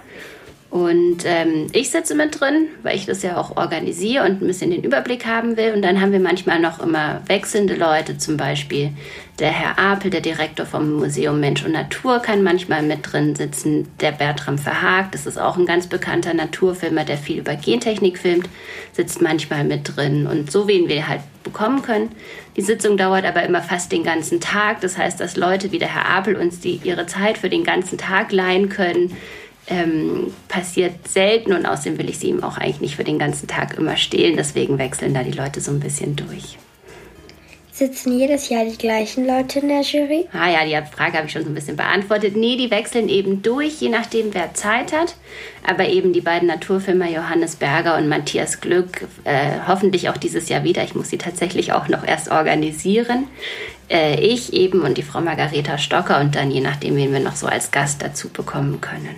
Und 0.72 1.26
ähm, 1.26 1.68
ich 1.74 1.90
sitze 1.90 2.16
mit 2.16 2.40
drin, 2.40 2.68
weil 2.82 2.96
ich 2.96 3.06
das 3.06 3.24
ja 3.24 3.36
auch 3.36 3.58
organisiere 3.58 4.24
und 4.24 4.42
ein 4.42 4.48
bisschen 4.48 4.72
den 4.72 4.84
Überblick 4.84 5.26
haben 5.26 5.58
will. 5.58 5.74
Und 5.74 5.82
dann 5.82 6.00
haben 6.00 6.14
wir 6.14 6.22
manchmal 6.22 6.62
noch 6.62 6.80
immer 6.80 7.22
wechselnde 7.26 7.76
Leute, 7.76 8.18
zum 8.18 8.38
Beispiel 8.38 8.92
der 9.40 9.50
Herr 9.50 9.78
Apel, 9.78 10.10
der 10.10 10.22
Direktor 10.22 10.66
vom 10.66 10.94
Museum 10.94 11.42
Mensch 11.42 11.66
und 11.66 11.74
Natur, 11.74 12.20
kann 12.20 12.42
manchmal 12.42 12.84
mit 12.84 13.00
drin 13.12 13.36
sitzen. 13.36 13.90
Der 14.00 14.14
Bertram 14.14 14.58
Verhaag, 14.58 15.12
das 15.12 15.26
ist 15.26 15.38
auch 15.38 15.58
ein 15.58 15.66
ganz 15.66 15.88
bekannter 15.88 16.34
Naturfilmer, 16.34 17.04
der 17.04 17.18
viel 17.18 17.40
über 17.40 17.56
Gentechnik 17.56 18.18
filmt, 18.18 18.48
sitzt 18.94 19.22
manchmal 19.22 19.66
mit 19.66 19.98
drin. 19.98 20.26
Und 20.26 20.52
so 20.52 20.70
wen 20.70 20.88
wir 20.88 21.06
halt 21.06 21.22
bekommen 21.44 21.82
können. 21.82 22.12
Die 22.56 22.62
Sitzung 22.62 22.96
dauert 22.96 23.26
aber 23.26 23.44
immer 23.44 23.62
fast 23.62 23.92
den 23.92 24.04
ganzen 24.04 24.40
Tag. 24.40 24.80
Das 24.80 24.98
heißt, 24.98 25.20
dass 25.20 25.36
Leute 25.36 25.74
wie 25.74 25.80
der 25.80 25.94
Herr 25.94 26.08
Apel 26.08 26.38
uns 26.38 26.62
die, 26.62 26.80
ihre 26.82 27.08
Zeit 27.08 27.38
für 27.38 27.50
den 27.50 27.66
ganzen 27.66 27.98
Tag 27.98 28.32
leihen 28.32 28.70
können 28.70 29.18
ähm, 29.72 30.34
passiert 30.48 31.08
selten 31.08 31.54
und 31.54 31.66
außerdem 31.66 31.98
will 31.98 32.10
ich 32.10 32.20
sie 32.20 32.28
ihm 32.28 32.44
auch 32.44 32.58
eigentlich 32.58 32.82
nicht 32.82 32.96
für 32.98 33.04
den 33.04 33.20
ganzen 33.20 33.48
Tag 33.48 33.78
immer 33.78 33.98
stehlen. 33.98 34.36
Deswegen 34.38 34.78
wechseln 34.78 35.14
da 35.14 35.24
die 35.24 35.32
Leute 35.32 35.62
so 35.62 35.72
ein 35.72 35.80
bisschen 35.80 36.16
durch. 36.16 36.58
Sitzen 37.74 38.20
jedes 38.20 38.50
Jahr 38.50 38.66
die 38.66 38.78
gleichen 38.78 39.26
Leute 39.26 39.60
in 39.60 39.70
der 39.70 39.82
Jury? 39.82 40.28
Ah 40.34 40.50
ja, 40.50 40.66
die 40.66 40.94
Frage 40.94 41.18
habe 41.18 41.28
ich 41.28 41.32
schon 41.32 41.44
so 41.44 41.50
ein 41.50 41.56
bisschen 41.56 41.78
beantwortet. 41.78 42.36
Nee, 42.36 42.58
die 42.58 42.70
wechseln 42.70 43.08
eben 43.08 43.42
durch, 43.42 43.82
je 43.82 43.90
nachdem, 43.90 44.34
wer 44.34 44.54
Zeit 44.54 44.92
hat. 44.92 45.16
Aber 45.66 45.88
eben 45.88 46.12
die 46.12 46.22
beiden 46.22 46.48
Naturfilmer 46.48 47.10
Johannes 47.10 47.56
Berger 47.56 47.98
und 47.98 48.10
Matthias 48.10 48.60
Glück, 48.60 49.08
äh, 49.24 49.52
hoffentlich 49.68 50.10
auch 50.10 50.18
dieses 50.18 50.50
Jahr 50.50 50.66
wieder. 50.66 50.84
Ich 50.84 50.96
muss 50.96 51.10
sie 51.10 51.18
tatsächlich 51.18 51.72
auch 51.72 51.88
noch 51.88 52.06
erst 52.06 52.30
organisieren. 52.30 53.30
Äh, 53.90 54.20
ich 54.20 54.54
eben 54.54 54.82
und 54.82 54.98
die 54.98 55.04
Frau 55.04 55.22
Margareta 55.22 55.78
Stocker 55.78 56.20
und 56.20 56.36
dann 56.36 56.52
je 56.52 56.62
nachdem, 56.62 56.98
wen 56.98 57.14
wir 57.14 57.20
noch 57.22 57.36
so 57.36 57.48
als 57.48 57.72
Gast 57.72 58.04
dazu 58.04 58.30
bekommen 58.30 58.82
können. 58.82 59.16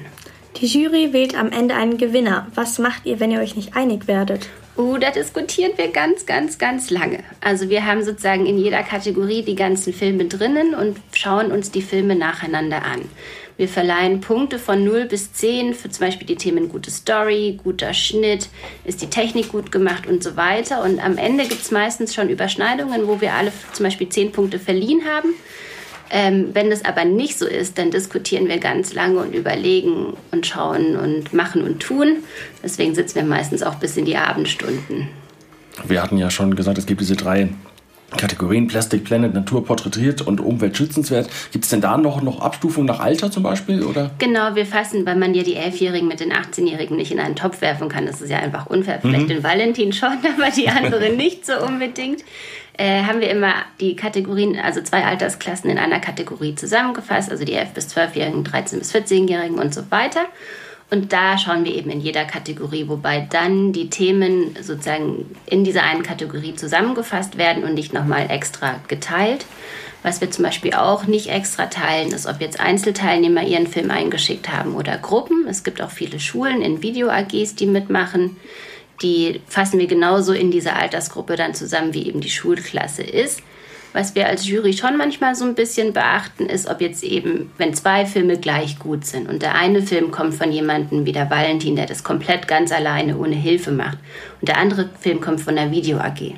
Die 0.57 0.67
Jury 0.67 1.13
wählt 1.13 1.35
am 1.35 1.51
Ende 1.51 1.75
einen 1.75 1.97
Gewinner. 1.97 2.47
Was 2.53 2.77
macht 2.77 3.05
ihr, 3.05 3.19
wenn 3.19 3.31
ihr 3.31 3.39
euch 3.39 3.55
nicht 3.55 3.75
einig 3.75 4.07
werdet? 4.07 4.49
Uh, 4.77 4.97
da 4.97 5.09
diskutieren 5.11 5.71
wir 5.77 5.89
ganz, 5.89 6.25
ganz, 6.25 6.57
ganz 6.57 6.89
lange. 6.89 7.19
Also 7.41 7.69
wir 7.69 7.85
haben 7.85 8.03
sozusagen 8.03 8.45
in 8.45 8.57
jeder 8.57 8.83
Kategorie 8.83 9.43
die 9.43 9.55
ganzen 9.55 9.93
Filme 9.93 10.25
drinnen 10.25 10.75
und 10.75 10.97
schauen 11.13 11.51
uns 11.51 11.71
die 11.71 11.81
Filme 11.81 12.15
nacheinander 12.15 12.83
an. 12.83 13.01
Wir 13.57 13.67
verleihen 13.67 14.19
Punkte 14.19 14.57
von 14.57 14.83
0 14.83 15.05
bis 15.05 15.33
10 15.33 15.73
für 15.73 15.89
zum 15.89 16.07
Beispiel 16.07 16.25
die 16.25 16.35
Themen 16.35 16.69
gute 16.69 16.89
Story, 16.89 17.59
guter 17.63 17.93
Schnitt, 17.93 18.49
ist 18.83 19.01
die 19.01 19.09
Technik 19.09 19.49
gut 19.49 19.71
gemacht 19.71 20.07
und 20.07 20.23
so 20.23 20.35
weiter. 20.37 20.83
Und 20.83 21.03
am 21.03 21.17
Ende 21.17 21.45
gibt 21.45 21.61
es 21.61 21.71
meistens 21.71 22.15
schon 22.15 22.29
Überschneidungen, 22.29 23.07
wo 23.07 23.21
wir 23.21 23.33
alle 23.33 23.51
zum 23.73 23.83
Beispiel 23.83 24.09
10 24.09 24.31
Punkte 24.31 24.57
verliehen 24.59 25.01
haben. 25.05 25.35
Ähm, 26.15 26.51
wenn 26.53 26.69
das 26.69 26.85
aber 26.85 27.05
nicht 27.05 27.39
so 27.39 27.47
ist, 27.47 27.79
dann 27.79 27.89
diskutieren 27.89 28.47
wir 28.47 28.59
ganz 28.59 28.93
lange 28.93 29.17
und 29.17 29.33
überlegen 29.33 30.13
und 30.31 30.45
schauen 30.45 30.95
und 30.95 31.33
machen 31.33 31.63
und 31.63 31.79
tun. 31.81 32.17
Deswegen 32.63 32.93
sitzen 32.93 33.15
wir 33.15 33.23
meistens 33.23 33.63
auch 33.63 33.75
bis 33.75 33.97
in 33.97 34.05
die 34.05 34.15
Abendstunden. 34.15 35.07
Wir 35.87 36.03
hatten 36.03 36.19
ja 36.19 36.29
schon 36.29 36.55
gesagt, 36.55 36.77
es 36.77 36.85
gibt 36.85 37.01
diese 37.01 37.15
drei 37.15 37.49
Kategorien 38.17 38.67
Plastic 38.67 39.03
Planet, 39.03 39.33
Natur 39.33 39.65
porträtiert 39.65 40.21
und 40.21 40.41
umweltschützenswert. 40.41 41.29
Gibt 41.51 41.65
es 41.65 41.71
denn 41.71 41.81
da 41.81 41.97
noch, 41.97 42.21
noch 42.21 42.41
Abstufungen 42.41 42.87
nach 42.87 42.99
Alter 42.99 43.31
zum 43.31 43.43
Beispiel? 43.43 43.83
Oder? 43.83 44.11
Genau, 44.19 44.55
wir 44.55 44.65
fassen, 44.65 45.05
weil 45.05 45.15
man 45.15 45.33
ja 45.33 45.43
die 45.43 45.55
Elfjährigen 45.55 46.07
mit 46.07 46.19
den 46.19 46.31
18-Jährigen 46.31 46.97
nicht 46.97 47.11
in 47.11 47.19
einen 47.19 47.35
Topf 47.35 47.61
werfen 47.61 47.89
kann. 47.89 48.05
Das 48.05 48.21
ist 48.21 48.29
ja 48.29 48.39
einfach 48.39 48.67
unfair. 48.67 48.99
Vielleicht 49.01 49.23
mhm. 49.23 49.27
den 49.27 49.43
Valentin 49.43 49.93
schon, 49.93 50.11
aber 50.37 50.51
die 50.55 50.69
anderen 50.69 51.17
nicht 51.17 51.45
so 51.45 51.53
unbedingt 51.65 52.23
äh, 52.77 53.03
haben 53.03 53.21
wir 53.21 53.29
immer 53.29 53.53
die 53.79 53.95
Kategorien, 53.95 54.57
also 54.59 54.81
zwei 54.81 55.03
Altersklassen 55.03 55.69
in 55.69 55.77
einer 55.77 55.99
Kategorie 55.99 56.55
zusammengefasst, 56.55 57.29
also 57.29 57.45
die 57.45 57.55
11- 57.55 57.73
bis 57.73 57.95
12-Jährigen, 57.95 58.43
13- 58.43 58.79
bis 58.79 58.93
14-Jährigen 58.93 59.59
und 59.59 59.73
so 59.73 59.89
weiter. 59.91 60.25
Und 60.93 61.11
da 61.11 61.39
schauen 61.39 61.65
wir 61.65 61.73
eben 61.73 61.89
in 61.89 62.01
jeder 62.01 62.23
Kategorie, 62.23 62.87
wobei 62.87 63.27
dann 63.27 63.73
die 63.73 63.89
Themen 63.89 64.55
sozusagen 64.61 65.25
in 65.47 65.63
dieser 65.63 65.81
einen 65.81 66.03
Kategorie 66.03 66.53
zusammengefasst 66.53 67.35
werden 67.39 67.63
und 67.63 67.73
nicht 67.73 67.93
nochmal 67.93 68.29
extra 68.29 68.75
geteilt. 68.87 69.47
Was 70.03 70.21
wir 70.21 70.29
zum 70.29 70.45
Beispiel 70.45 70.75
auch 70.75 71.07
nicht 71.07 71.31
extra 71.31 71.65
teilen, 71.65 72.11
ist, 72.11 72.27
ob 72.27 72.41
jetzt 72.41 72.59
Einzelteilnehmer 72.59 73.41
ihren 73.41 73.65
Film 73.65 73.89
eingeschickt 73.89 74.49
haben 74.49 74.75
oder 74.75 74.99
Gruppen. 74.99 75.47
Es 75.47 75.63
gibt 75.63 75.81
auch 75.81 75.89
viele 75.89 76.19
Schulen 76.19 76.61
in 76.61 76.83
Video-AGs, 76.83 77.55
die 77.55 77.65
mitmachen 77.65 78.37
die 79.01 79.41
fassen 79.47 79.79
wir 79.79 79.87
genauso 79.87 80.33
in 80.33 80.51
dieser 80.51 80.75
Altersgruppe 80.75 81.35
dann 81.35 81.55
zusammen, 81.55 81.93
wie 81.93 82.07
eben 82.07 82.21
die 82.21 82.29
Schulklasse 82.29 83.03
ist. 83.03 83.41
Was 83.93 84.15
wir 84.15 84.27
als 84.27 84.47
Jury 84.47 84.73
schon 84.73 84.97
manchmal 84.97 85.35
so 85.35 85.45
ein 85.45 85.53
bisschen 85.53 85.93
beachten, 85.93 86.47
ist, 86.47 86.67
ob 86.67 86.81
jetzt 86.81 87.03
eben, 87.03 87.51
wenn 87.59 87.75
zwei 87.75 88.07
Filme 88.07 88.39
gleich 88.39 88.79
gut 88.79 89.05
sind 89.05 89.29
und 89.29 89.43
der 89.43 89.53
eine 89.53 89.83
Film 89.83 90.09
kommt 90.09 90.33
von 90.33 90.51
jemandem 90.51 91.05
wie 91.05 91.11
der 91.11 91.29
Valentin, 91.29 91.75
der 91.75 91.85
das 91.85 92.03
komplett 92.03 92.47
ganz 92.47 92.71
alleine 92.71 93.17
ohne 93.17 93.35
Hilfe 93.35 93.71
macht, 93.71 93.99
und 94.41 94.49
der 94.49 94.57
andere 94.57 94.89
Film 94.99 95.21
kommt 95.21 95.41
von 95.41 95.55
der 95.55 95.69
Video 95.69 95.99
AG, 95.99 96.33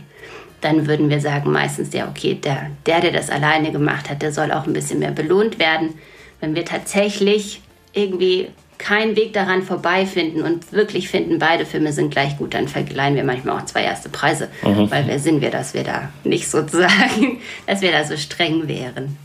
dann 0.59 0.85
würden 0.88 1.09
wir 1.09 1.21
sagen 1.21 1.51
meistens, 1.51 1.93
ja, 1.93 2.09
okay, 2.09 2.33
der, 2.33 2.71
der, 2.85 3.00
der 3.00 3.12
das 3.12 3.29
alleine 3.29 3.71
gemacht 3.71 4.09
hat, 4.09 4.21
der 4.21 4.33
soll 4.33 4.51
auch 4.51 4.67
ein 4.67 4.74
bisschen 4.74 5.00
mehr 5.00 5.12
belohnt 5.12 5.57
werden. 5.57 5.93
Wenn 6.41 6.55
wir 6.55 6.65
tatsächlich 6.65 7.62
irgendwie 7.93 8.50
keinen 8.85 9.15
Weg 9.15 9.33
daran 9.33 9.63
vorbeifinden 9.63 10.43
und 10.43 10.71
wirklich 10.71 11.09
finden, 11.09 11.39
beide 11.39 11.65
Filme 11.65 11.91
sind 11.91 12.11
gleich 12.11 12.37
gut, 12.37 12.53
dann 12.53 12.67
verleihen 12.67 13.15
wir 13.15 13.23
manchmal 13.23 13.57
auch 13.57 13.65
zwei 13.65 13.81
erste 13.81 14.09
Preise. 14.09 14.49
Mhm. 14.61 14.91
Weil 14.91 15.07
wer 15.07 15.17
sind 15.17 15.41
wir, 15.41 15.49
dass 15.49 15.73
wir 15.73 15.83
da 15.83 16.09
nicht 16.23 16.49
sozusagen, 16.49 17.39
dass 17.67 17.81
wir 17.81 17.91
da 17.91 18.03
so 18.03 18.15
streng 18.15 18.67
wären. 18.67 19.17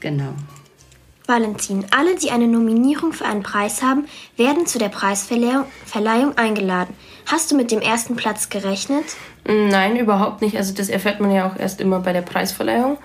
Genau. 0.00 0.34
Valentin, 1.24 1.86
alle, 1.96 2.16
die 2.16 2.32
eine 2.32 2.48
Nominierung 2.48 3.12
für 3.12 3.26
einen 3.26 3.44
Preis 3.44 3.80
haben, 3.80 4.06
werden 4.36 4.66
zu 4.66 4.78
der 4.78 4.88
Preisverleihung 4.88 6.36
eingeladen. 6.36 6.94
Hast 7.26 7.50
du 7.50 7.56
mit 7.56 7.70
dem 7.70 7.80
ersten 7.80 8.16
Platz 8.16 8.48
gerechnet? 8.48 9.04
Nein, 9.44 9.96
überhaupt 9.96 10.42
nicht. 10.42 10.56
Also 10.56 10.74
das 10.74 10.88
erfährt 10.88 11.20
man 11.20 11.30
ja 11.30 11.48
auch 11.48 11.56
erst 11.56 11.80
immer 11.80 12.00
bei 12.00 12.12
der 12.12 12.22
Preisverleihung, 12.22 12.98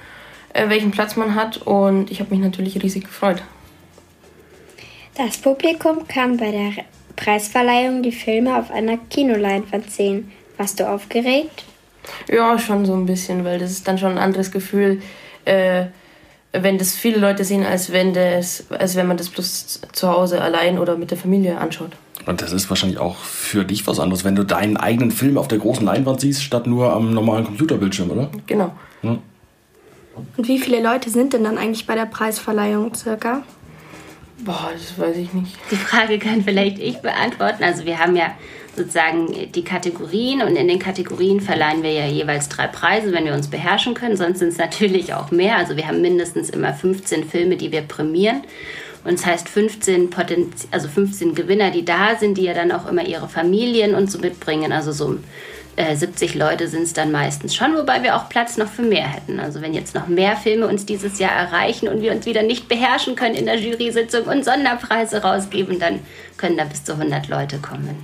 äh, 0.54 0.68
welchen 0.70 0.90
Platz 0.90 1.16
man 1.16 1.36
hat. 1.36 1.58
Und 1.58 2.10
ich 2.10 2.20
habe 2.20 2.32
mich 2.32 2.40
natürlich 2.40 2.82
riesig 2.82 3.04
gefreut. 3.04 3.44
Das 5.16 5.38
Publikum 5.38 6.08
kann 6.08 6.38
bei 6.38 6.52
der 6.52 6.72
Preisverleihung 7.16 8.02
die 8.02 8.12
Filme 8.12 8.58
auf 8.58 8.72
einer 8.72 8.98
Kinoleinwand 8.98 9.92
sehen. 9.92 10.32
Warst 10.58 10.80
du 10.80 10.88
aufgeregt? 10.88 11.66
Ja, 12.28 12.58
schon 12.58 12.86
so 12.86 12.94
ein 12.94 13.06
bisschen, 13.06 13.44
weil 13.46 13.60
das 13.60 13.72
ist 13.72 13.88
dann 13.88 13.98
schon 13.98 14.14
ein 14.14 14.18
anderes 14.18 14.52
Gefühl. 14.52 15.02
Äh, 15.46 15.86
wenn 16.54 16.78
das 16.78 16.96
viele 16.96 17.18
Leute 17.18 17.44
sehen, 17.46 17.66
als 17.66 17.92
wenn, 17.92 18.14
das, 18.14 18.66
als 18.72 18.96
wenn 18.96 19.08
man 19.08 19.18
das 19.18 19.30
bloß 19.30 19.82
zu 19.92 20.10
Hause 20.10 20.42
allein 20.42 20.80
oder 20.80 20.98
mit 20.98 21.12
der 21.12 21.18
Familie 21.18 21.58
anschaut. 21.58 21.92
Und 22.26 22.42
das 22.42 22.52
ist 22.52 22.70
wahrscheinlich 22.70 23.00
auch 23.00 23.18
für 23.18 23.64
dich 23.64 23.88
was 23.88 24.00
anderes, 24.00 24.24
wenn 24.24 24.36
du 24.36 24.44
deinen 24.44 24.78
eigenen 24.78 25.12
Film 25.12 25.38
auf 25.38 25.48
der 25.48 25.60
großen 25.60 25.86
Leinwand 25.86 26.22
siehst, 26.22 26.44
statt 26.44 26.68
nur 26.68 26.94
am 26.94 27.14
normalen 27.14 27.46
Computerbildschirm, 27.46 28.12
oder? 28.12 28.30
Genau. 28.48 28.72
Ja. 29.02 29.18
Und 30.38 30.48
wie 30.48 30.60
viele 30.60 30.84
Leute 30.84 31.10
sind 31.10 31.34
denn 31.34 31.44
dann 31.44 31.58
eigentlich 31.58 31.88
bei 31.88 31.96
der 31.96 32.06
Preisverleihung 32.06 32.94
circa? 32.94 33.44
Boah, 34.44 34.72
das 34.74 34.98
weiß 34.98 35.18
ich 35.18 35.34
nicht. 35.34 35.56
Die 35.70 35.76
Frage 35.76 36.18
kann 36.18 36.44
vielleicht 36.44 36.80
ich 36.80 37.00
beantworten. 37.00 37.64
Also 37.64 37.86
wir 37.86 38.00
haben 38.00 38.16
ja 38.16 38.36
sozusagen 38.76 39.52
die 39.52 39.64
Kategorien 39.64 40.42
und 40.42 40.56
in 40.56 40.68
den 40.68 40.80
Kategorien 40.80 41.42
verleihen 41.42 41.84
wir 41.84 41.92
ja 41.92 42.08
jeweils 42.08 42.50
drei 42.50 42.68
Preise, 42.68 43.12
wenn 43.12 43.26
wir 43.26 43.34
uns 43.34 43.50
beherrschen 43.50 43.94
können. 43.94 44.16
Sonst 44.16 44.40
sind 44.40 44.50
es 44.50 44.58
natürlich 44.58 45.14
auch 45.14 45.32
mehr. 45.32 45.58
Also 45.58 45.76
wir 45.76 45.88
haben 45.88 46.02
mindestens 46.02 46.50
immer 46.50 46.74
15 46.74 47.26
Filme, 47.26 47.58
die 47.58 47.72
wir 47.72 47.82
prämieren. 47.82 48.44
Und 49.04 49.14
das 49.14 49.26
heißt 49.26 49.50
15, 49.50 50.10
Potenz 50.10 50.68
also 50.72 50.88
15 50.88 51.36
Gewinner, 51.36 51.72
die 51.72 51.84
da 51.84 52.16
sind, 52.16 52.38
die 52.38 52.44
ja 52.44 52.54
dann 52.54 52.72
auch 52.72 52.88
immer 52.88 53.06
ihre 53.06 53.28
Familien 53.28 53.96
und 53.96 54.10
so 54.10 54.20
mitbringen. 54.20 54.72
Also 54.72 54.92
so 54.92 55.18
äh, 55.76 55.96
70 55.96 56.36
Leute 56.36 56.68
sind 56.68 56.84
es 56.84 56.94
dann 56.94 57.12
meistens 57.12 57.56
schon, 57.56 57.76
wobei 57.76 58.04
wir 58.04 58.16
auch 58.16 58.30
Platz 58.30 58.58
noch 58.58 58.68
für 58.68 58.82
mehr 58.82 59.08
hätten. 59.08 59.40
Also 59.40 59.62
wenn 59.62 59.74
jetzt 59.74 59.96
noch 59.96 60.08
mehr 60.08 60.36
Filme 60.36 60.68
uns 60.68 60.86
dieses 60.86 61.20
Jahr 61.20 61.32
erreichen 61.32 61.88
und 61.88 62.02
wir 62.02 62.12
uns 62.12 62.26
wieder 62.26 62.44
nicht 62.44 62.68
beherrschen 62.68 63.16
können 63.16 63.36
in 63.36 63.46
der 63.46 63.58
Jury-Sitzung 63.58 64.24
und 64.24 64.44
Sonderpreise 64.44 65.22
rausgeben, 65.22 65.80
dann 65.80 66.00
können 66.38 66.58
da 66.58 66.66
bis 66.66 66.84
zu 66.84 66.94
100 66.94 67.30
Leute 67.30 67.58
kommen. 67.58 67.96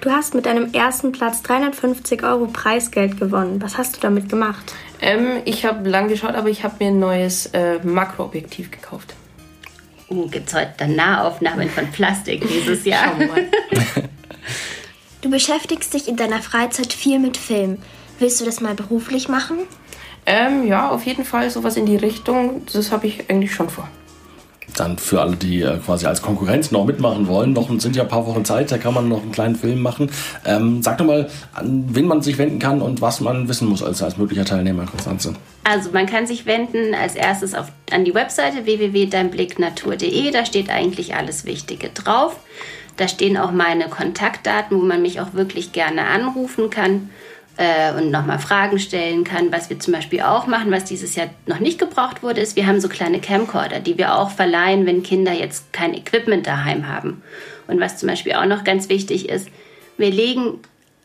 Du 0.00 0.10
hast 0.10 0.34
mit 0.34 0.46
deinem 0.46 0.72
ersten 0.72 1.12
Platz 1.12 1.42
350 1.42 2.22
Euro 2.22 2.46
Preisgeld 2.46 3.18
gewonnen. 3.18 3.62
Was 3.62 3.78
hast 3.78 3.96
du 3.96 4.00
damit 4.00 4.28
gemacht? 4.28 4.74
Ähm, 5.00 5.40
ich 5.44 5.64
habe 5.64 5.88
lang 5.88 6.08
geschaut, 6.08 6.34
aber 6.34 6.48
ich 6.48 6.64
habe 6.64 6.76
mir 6.80 6.90
ein 6.90 6.98
neues 6.98 7.46
äh, 7.46 7.78
Makroobjektiv 7.82 8.70
gekauft. 8.70 9.14
Uh, 10.08 10.28
gibt 10.28 10.48
es 10.48 10.54
heute 10.54 10.72
dann 10.78 10.94
Nahaufnahmen 10.94 11.68
von 11.68 11.90
Plastik 11.90 12.46
dieses 12.46 12.84
Jahr? 12.84 13.12
du 15.26 15.30
beschäftigst 15.30 15.92
dich 15.92 16.06
in 16.06 16.16
deiner 16.16 16.40
Freizeit 16.40 16.92
viel 16.92 17.18
mit 17.18 17.36
Film. 17.36 17.78
Willst 18.20 18.40
du 18.40 18.44
das 18.44 18.60
mal 18.60 18.74
beruflich 18.74 19.28
machen? 19.28 19.58
Ähm, 20.24 20.66
ja, 20.66 20.88
auf 20.88 21.04
jeden 21.04 21.24
Fall 21.24 21.50
sowas 21.50 21.76
in 21.76 21.84
die 21.84 21.96
Richtung. 21.96 22.62
Das 22.72 22.92
habe 22.92 23.08
ich 23.08 23.28
eigentlich 23.28 23.52
schon 23.52 23.68
vor 23.68 23.88
dann 24.74 24.98
für 24.98 25.22
alle, 25.22 25.36
die 25.36 25.62
äh, 25.62 25.78
quasi 25.78 26.04
als 26.04 26.20
Konkurrenz 26.20 26.70
noch 26.70 26.84
mitmachen 26.84 27.28
wollen, 27.28 27.54
noch 27.54 27.70
sind 27.80 27.96
ja 27.96 28.02
ein 28.02 28.08
paar 28.08 28.26
Wochen 28.26 28.44
Zeit, 28.44 28.70
da 28.70 28.76
kann 28.76 28.92
man 28.92 29.08
noch 29.08 29.22
einen 29.22 29.32
kleinen 29.32 29.56
Film 29.56 29.80
machen. 29.80 30.10
Ähm, 30.44 30.82
sag 30.82 30.98
doch 30.98 31.06
mal, 31.06 31.30
an 31.54 31.86
wen 31.88 32.06
man 32.06 32.20
sich 32.20 32.36
wenden 32.36 32.58
kann 32.58 32.82
und 32.82 33.00
was 33.00 33.22
man 33.22 33.48
wissen 33.48 33.68
muss 33.68 33.82
als, 33.82 34.02
als 34.02 34.18
möglicher 34.18 34.44
Teilnehmer, 34.44 34.84
Konstanze. 34.84 35.34
Also 35.64 35.92
man 35.92 36.04
kann 36.04 36.26
sich 36.26 36.44
wenden 36.44 36.94
als 36.94 37.14
erstes 37.14 37.54
auf, 37.54 37.72
an 37.90 38.04
die 38.04 38.14
Webseite 38.14 38.66
www.deinblicknatur.de, 38.66 40.30
da 40.30 40.44
steht 40.44 40.68
eigentlich 40.68 41.14
alles 41.14 41.46
Wichtige 41.46 41.88
drauf. 41.88 42.36
Da 42.96 43.08
stehen 43.08 43.36
auch 43.36 43.50
meine 43.50 43.88
Kontaktdaten, 43.88 44.80
wo 44.80 44.82
man 44.82 45.02
mich 45.02 45.20
auch 45.20 45.34
wirklich 45.34 45.72
gerne 45.72 46.06
anrufen 46.06 46.70
kann 46.70 47.10
äh, 47.56 47.92
und 47.92 48.10
nochmal 48.10 48.38
Fragen 48.38 48.78
stellen 48.78 49.24
kann. 49.24 49.52
Was 49.52 49.70
wir 49.70 49.78
zum 49.78 49.92
Beispiel 49.92 50.22
auch 50.22 50.46
machen, 50.46 50.70
was 50.70 50.84
dieses 50.84 51.14
Jahr 51.14 51.28
noch 51.46 51.60
nicht 51.60 51.78
gebraucht 51.78 52.22
wurde, 52.22 52.40
ist, 52.40 52.56
wir 52.56 52.66
haben 52.66 52.80
so 52.80 52.88
kleine 52.88 53.20
Camcorder, 53.20 53.80
die 53.80 53.98
wir 53.98 54.16
auch 54.16 54.30
verleihen, 54.30 54.86
wenn 54.86 55.02
Kinder 55.02 55.32
jetzt 55.32 55.72
kein 55.72 55.94
Equipment 55.94 56.46
daheim 56.46 56.88
haben. 56.88 57.22
Und 57.66 57.80
was 57.80 57.98
zum 57.98 58.08
Beispiel 58.08 58.34
auch 58.34 58.46
noch 58.46 58.64
ganz 58.64 58.88
wichtig 58.88 59.28
ist, 59.28 59.48
wir 59.98 60.10
legen 60.10 60.60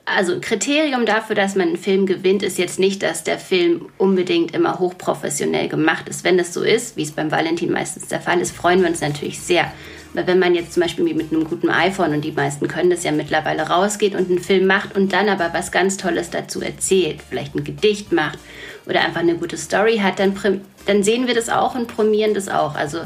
also 0.05 0.33
ein 0.33 0.41
Kriterium 0.41 1.05
dafür, 1.05 1.36
dass 1.36 1.55
man 1.55 1.69
einen 1.69 1.77
Film 1.77 2.05
gewinnt, 2.05 2.44
ist 2.44 2.57
jetzt 2.57 2.79
nicht, 2.79 3.03
dass 3.03 3.24
der 3.24 3.37
Film 3.37 3.89
unbedingt 3.98 4.53
immer 4.53 4.79
hochprofessionell 4.79 5.70
gemacht 5.70 6.09
ist. 6.09 6.24
Wenn 6.24 6.39
es 6.39 6.53
so 6.53 6.63
ist, 6.63 6.98
wie 6.98 7.03
es 7.03 7.11
beim 7.11 7.31
Valentin 7.31 7.72
meistens 7.72 8.07
der 8.07 8.20
Fall 8.20 8.39
ist, 8.42 8.55
freuen 8.55 8.81
wir 8.81 8.89
uns 8.89 9.01
natürlich 9.01 9.39
sehr. 9.39 9.72
Weil 10.13 10.27
wenn 10.27 10.39
man 10.39 10.55
jetzt 10.55 10.74
zum 10.74 10.81
Beispiel 10.81 11.13
mit 11.13 11.31
einem 11.31 11.45
guten 11.45 11.69
iPhone, 11.69 12.13
und 12.13 12.21
die 12.21 12.31
meisten 12.31 12.67
können 12.67 12.89
das 12.89 13.03
ja 13.03 13.11
mittlerweile, 13.11 13.63
rausgeht 13.63 14.15
und 14.15 14.29
einen 14.29 14.39
Film 14.39 14.67
macht 14.67 14.95
und 14.95 15.13
dann 15.13 15.29
aber 15.29 15.53
was 15.53 15.71
ganz 15.71 15.97
Tolles 15.97 16.29
dazu 16.29 16.61
erzählt, 16.61 17.19
vielleicht 17.29 17.55
ein 17.55 17.63
Gedicht 17.63 18.11
macht 18.11 18.39
oder 18.85 19.01
einfach 19.01 19.21
eine 19.21 19.35
gute 19.35 19.57
Story 19.57 20.00
hat, 20.00 20.19
dann, 20.19 20.33
dann 20.85 21.03
sehen 21.03 21.27
wir 21.27 21.33
das 21.33 21.50
auch 21.50 21.75
und 21.75 21.87
prämieren 21.87 22.33
das 22.33 22.50
auch. 22.50 22.75
Also 22.75 23.00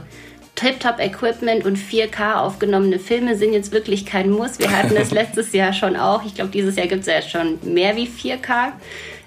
Tip-Top 0.55 0.99
Equipment 0.99 1.65
und 1.65 1.77
4K 1.77 2.35
aufgenommene 2.35 2.97
Filme 2.97 3.35
sind 3.35 3.53
jetzt 3.53 3.71
wirklich 3.71 4.05
kein 4.05 4.31
Muss. 4.31 4.57
Wir 4.57 4.75
hatten 4.75 4.95
das 4.95 5.11
letztes 5.11 5.53
Jahr 5.53 5.73
schon 5.73 5.95
auch. 5.95 6.25
Ich 6.25 6.33
glaube, 6.33 6.51
dieses 6.51 6.75
Jahr 6.75 6.87
gibt 6.87 7.01
es 7.01 7.07
ja 7.07 7.21
schon 7.21 7.59
mehr 7.63 7.95
wie 7.95 8.07
4K. 8.07 8.71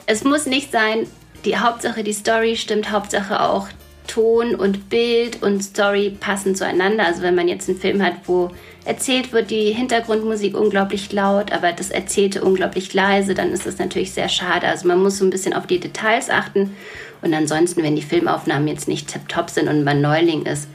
Es 0.06 0.24
muss 0.24 0.46
nicht 0.46 0.72
sein, 0.72 1.06
die 1.44 1.58
Hauptsache 1.58 2.02
die 2.02 2.12
Story 2.12 2.56
stimmt, 2.56 2.90
Hauptsache 2.90 3.40
auch 3.40 3.68
Ton 4.08 4.56
und 4.56 4.88
Bild 4.90 5.42
und 5.42 5.62
Story 5.62 6.16
passen 6.18 6.56
zueinander. 6.56 7.06
Also 7.06 7.22
wenn 7.22 7.36
man 7.36 7.46
jetzt 7.46 7.68
einen 7.68 7.78
Film 7.78 8.02
hat, 8.02 8.14
wo 8.26 8.50
erzählt 8.84 9.32
wird, 9.32 9.50
die 9.50 9.72
Hintergrundmusik 9.72 10.56
unglaublich 10.56 11.12
laut, 11.12 11.52
aber 11.52 11.72
das 11.72 11.90
Erzählte 11.90 12.42
unglaublich 12.42 12.92
leise, 12.94 13.34
dann 13.34 13.52
ist 13.52 13.66
das 13.66 13.78
natürlich 13.78 14.12
sehr 14.12 14.28
schade. 14.28 14.66
Also 14.66 14.88
man 14.88 15.00
muss 15.00 15.18
so 15.18 15.24
ein 15.24 15.30
bisschen 15.30 15.52
auf 15.52 15.66
die 15.66 15.78
Details 15.78 16.30
achten. 16.30 16.74
Und 17.22 17.34
ansonsten, 17.34 17.82
wenn 17.82 17.96
die 17.96 18.02
Filmaufnahmen 18.02 18.66
jetzt 18.66 18.88
nicht 18.88 19.08
tip-top 19.08 19.50
sind 19.50 19.68
und 19.68 19.84
man 19.84 20.00
Neuling 20.00 20.46
ist, 20.46 20.68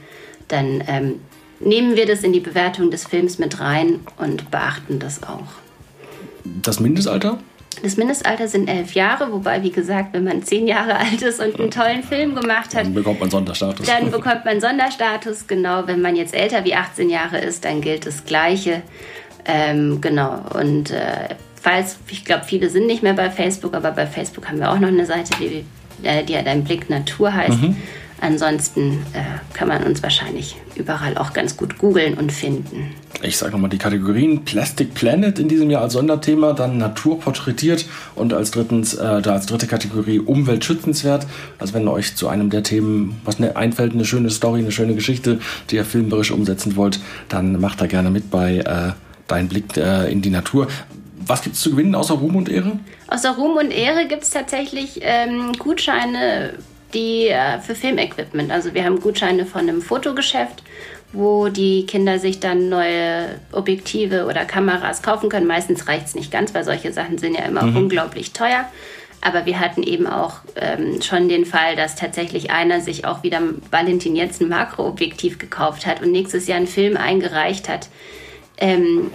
dann 0.48 0.82
ähm, 0.86 1.20
nehmen 1.60 1.96
wir 1.96 2.06
das 2.06 2.22
in 2.22 2.32
die 2.32 2.40
Bewertung 2.40 2.90
des 2.90 3.04
Films 3.04 3.38
mit 3.38 3.60
rein 3.60 4.00
und 4.16 4.50
beachten 4.50 4.98
das 4.98 5.22
auch. 5.22 5.48
Das 6.44 6.80
Mindestalter? 6.80 7.38
Das 7.82 7.96
Mindestalter 7.96 8.48
sind 8.48 8.68
elf 8.68 8.94
Jahre, 8.94 9.32
wobei, 9.32 9.62
wie 9.62 9.70
gesagt, 9.70 10.12
wenn 10.12 10.24
man 10.24 10.42
zehn 10.42 10.66
Jahre 10.66 10.96
alt 10.96 11.22
ist 11.22 11.40
und 11.40 11.58
einen 11.58 11.70
tollen 11.70 12.02
Film 12.02 12.34
gemacht 12.34 12.74
hat, 12.74 12.84
dann 12.84 12.94
bekommt 12.94 13.20
man 13.20 13.30
Sonderstatus. 13.30 13.86
Dann 13.86 14.10
bekommt 14.10 14.44
man 14.44 14.60
Sonderstatus, 14.60 15.46
genau. 15.46 15.86
Wenn 15.86 16.00
man 16.00 16.16
jetzt 16.16 16.34
älter 16.34 16.64
wie 16.64 16.74
18 16.74 17.10
Jahre 17.10 17.38
ist, 17.38 17.64
dann 17.64 17.80
gilt 17.80 18.06
das 18.06 18.24
Gleiche. 18.24 18.82
Ähm, 19.44 20.00
genau. 20.00 20.40
Und 20.54 20.90
äh, 20.90 21.34
falls, 21.60 21.98
ich 22.08 22.24
glaube, 22.24 22.44
viele 22.44 22.70
sind 22.70 22.86
nicht 22.86 23.02
mehr 23.02 23.14
bei 23.14 23.30
Facebook, 23.30 23.74
aber 23.74 23.90
bei 23.90 24.06
Facebook 24.06 24.48
haben 24.48 24.58
wir 24.58 24.70
auch 24.70 24.78
noch 24.78 24.88
eine 24.88 25.06
Seite, 25.06 25.32
die, 25.38 25.64
äh, 26.06 26.24
die 26.24 26.34
ja 26.34 26.42
Dein 26.42 26.64
Blick 26.64 26.90
Natur 26.90 27.32
heißt. 27.32 27.62
Mhm. 27.62 27.76
Ansonsten 28.20 29.04
äh, 29.12 29.22
kann 29.52 29.68
man 29.68 29.82
uns 29.82 30.02
wahrscheinlich 30.02 30.56
überall 30.76 31.18
auch 31.18 31.32
ganz 31.32 31.56
gut 31.56 31.78
googeln 31.78 32.14
und 32.14 32.32
finden. 32.32 32.94
Ich 33.22 33.36
sage 33.36 33.52
nochmal 33.52 33.70
die 33.70 33.78
Kategorien 33.78 34.44
Plastic 34.44 34.94
Planet 34.94 35.38
in 35.38 35.48
diesem 35.48 35.70
Jahr 35.70 35.82
als 35.82 35.94
Sonderthema, 35.94 36.52
dann 36.52 36.78
Natur 36.78 37.20
porträtiert 37.20 37.86
und 38.14 38.32
als 38.32 38.50
drittens 38.50 38.94
äh, 38.94 39.22
da 39.22 39.32
als 39.32 39.46
dritte 39.46 39.66
Kategorie 39.66 40.20
Umwelt 40.20 40.64
schützenswert. 40.64 41.26
Also 41.58 41.74
wenn 41.74 41.88
euch 41.88 42.16
zu 42.16 42.28
einem 42.28 42.50
der 42.50 42.62
Themen 42.62 43.20
was 43.24 43.38
ne, 43.38 43.56
einfällt, 43.56 43.92
eine 43.92 44.04
schöne 44.04 44.30
Story, 44.30 44.60
eine 44.60 44.72
schöne 44.72 44.94
Geschichte, 44.94 45.40
die 45.70 45.76
ihr 45.76 45.84
filmerisch 45.84 46.30
umsetzen 46.30 46.76
wollt, 46.76 47.00
dann 47.28 47.60
macht 47.60 47.80
da 47.80 47.86
gerne 47.86 48.10
mit 48.10 48.30
bei 48.30 48.58
äh, 48.58 48.92
Dein 49.26 49.48
Blick 49.48 49.76
äh, 49.76 50.10
in 50.12 50.20
die 50.20 50.28
Natur. 50.30 50.66
Was 51.26 51.40
gibt 51.40 51.56
es 51.56 51.62
zu 51.62 51.70
gewinnen 51.70 51.94
außer 51.94 52.14
Ruhm 52.14 52.36
und 52.36 52.50
Ehre? 52.50 52.78
Außer 53.08 53.30
Ruhm 53.30 53.56
und 53.56 53.70
Ehre 53.70 54.06
gibt 54.06 54.24
es 54.24 54.30
tatsächlich 54.30 55.00
ähm, 55.00 55.52
Gutscheine 55.58 56.52
die 56.94 57.28
äh, 57.28 57.58
für 57.60 57.74
Filmequipment. 57.74 58.50
Also 58.50 58.74
wir 58.74 58.84
haben 58.84 59.00
Gutscheine 59.00 59.46
von 59.46 59.62
einem 59.62 59.82
Fotogeschäft, 59.82 60.62
wo 61.12 61.48
die 61.48 61.86
Kinder 61.86 62.18
sich 62.18 62.40
dann 62.40 62.68
neue 62.68 63.40
Objektive 63.52 64.26
oder 64.26 64.44
Kameras 64.44 65.02
kaufen 65.02 65.28
können. 65.28 65.46
Meistens 65.46 65.86
reicht 65.88 66.06
es 66.06 66.14
nicht 66.14 66.30
ganz, 66.30 66.54
weil 66.54 66.64
solche 66.64 66.92
Sachen 66.92 67.18
sind 67.18 67.34
ja 67.34 67.44
immer 67.44 67.62
mhm. 67.62 67.76
unglaublich 67.76 68.32
teuer. 68.32 68.64
Aber 69.20 69.46
wir 69.46 69.58
hatten 69.58 69.82
eben 69.82 70.06
auch 70.06 70.40
ähm, 70.54 71.00
schon 71.00 71.30
den 71.30 71.46
Fall, 71.46 71.76
dass 71.76 71.96
tatsächlich 71.96 72.50
einer 72.50 72.82
sich 72.82 73.06
auch 73.06 73.22
wieder 73.22 73.40
Valentin 73.70 74.16
jetzt 74.16 74.42
ein 74.42 74.48
Makroobjektiv 74.48 75.38
gekauft 75.38 75.86
hat 75.86 76.02
und 76.02 76.12
nächstes 76.12 76.46
Jahr 76.46 76.58
einen 76.58 76.66
Film 76.66 76.98
eingereicht 76.98 77.68
hat. 77.68 77.88
Ähm, 78.58 79.10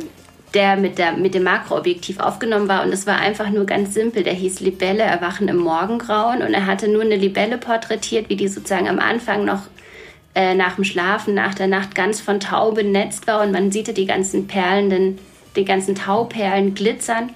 der 0.53 0.75
mit, 0.77 0.97
der 0.97 1.13
mit 1.13 1.35
dem 1.35 1.43
Makroobjektiv 1.43 2.19
aufgenommen 2.19 2.67
war. 2.67 2.83
Und 2.83 2.91
es 2.91 3.05
war 3.05 3.19
einfach 3.19 3.49
nur 3.49 3.65
ganz 3.65 3.93
simpel. 3.93 4.23
Der 4.23 4.33
hieß 4.33 4.59
Libelle, 4.61 5.03
Erwachen 5.03 5.47
im 5.47 5.57
Morgengrauen. 5.57 6.41
Und 6.41 6.53
er 6.53 6.65
hatte 6.65 6.87
nur 6.87 7.03
eine 7.03 7.15
Libelle 7.15 7.57
porträtiert, 7.57 8.29
wie 8.29 8.35
die 8.35 8.47
sozusagen 8.47 8.87
am 8.87 8.99
Anfang 8.99 9.45
noch 9.45 9.61
äh, 10.35 10.55
nach 10.55 10.75
dem 10.75 10.83
Schlafen, 10.83 11.33
nach 11.33 11.53
der 11.53 11.67
Nacht 11.67 11.93
ganz 11.93 12.19
von 12.19 12.39
Tau 12.39 12.71
benetzt 12.71 13.27
war. 13.27 13.41
Und 13.41 13.51
man 13.51 13.71
sieht 13.71 13.95
die 13.95 14.07
ganzen 14.07 14.47
perlenden, 14.47 15.19
die 15.55 15.65
ganzen 15.65 15.95
Tauperlen 15.95 16.73
glitzern. 16.73 17.31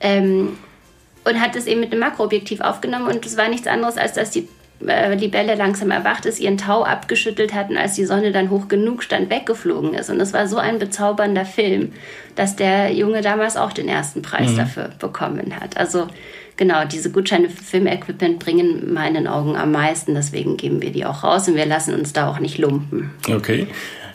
Ähm, 0.00 0.58
und 1.24 1.40
hat 1.40 1.56
es 1.56 1.66
eben 1.66 1.80
mit 1.80 1.92
einem 1.92 2.00
Makroobjektiv 2.00 2.60
aufgenommen. 2.60 3.08
Und 3.08 3.26
es 3.26 3.36
war 3.36 3.48
nichts 3.48 3.66
anderes, 3.66 3.98
als 3.98 4.14
dass 4.14 4.30
die 4.30 4.48
äh, 4.84 5.14
Libelle 5.14 5.54
langsam 5.54 5.90
erwacht 5.90 6.26
ist, 6.26 6.40
ihren 6.40 6.58
Tau 6.58 6.82
abgeschüttelt 6.82 7.54
hat 7.54 7.70
und 7.70 7.76
als 7.76 7.94
die 7.94 8.04
Sonne 8.04 8.32
dann 8.32 8.50
hoch 8.50 8.68
genug 8.68 9.02
stand, 9.02 9.30
weggeflogen 9.30 9.94
ist. 9.94 10.10
Und 10.10 10.20
es 10.20 10.32
war 10.32 10.46
so 10.48 10.58
ein 10.58 10.78
bezaubernder 10.78 11.44
Film, 11.44 11.92
dass 12.34 12.56
der 12.56 12.92
Junge 12.92 13.22
damals 13.22 13.56
auch 13.56 13.72
den 13.72 13.88
ersten 13.88 14.22
Preis 14.22 14.52
mhm. 14.52 14.56
dafür 14.56 14.90
bekommen 14.98 15.54
hat. 15.58 15.76
Also 15.76 16.08
genau, 16.56 16.84
diese 16.84 17.10
Gutscheine 17.10 17.48
für 17.48 17.62
Filmequipment 17.62 18.38
bringen 18.38 18.92
meinen 18.92 19.26
Augen 19.26 19.56
am 19.56 19.72
meisten. 19.72 20.14
Deswegen 20.14 20.56
geben 20.56 20.82
wir 20.82 20.92
die 20.92 21.06
auch 21.06 21.24
raus 21.24 21.48
und 21.48 21.56
wir 21.56 21.66
lassen 21.66 21.94
uns 21.94 22.12
da 22.12 22.28
auch 22.28 22.38
nicht 22.38 22.58
lumpen. 22.58 23.10
Okay. 23.30 23.66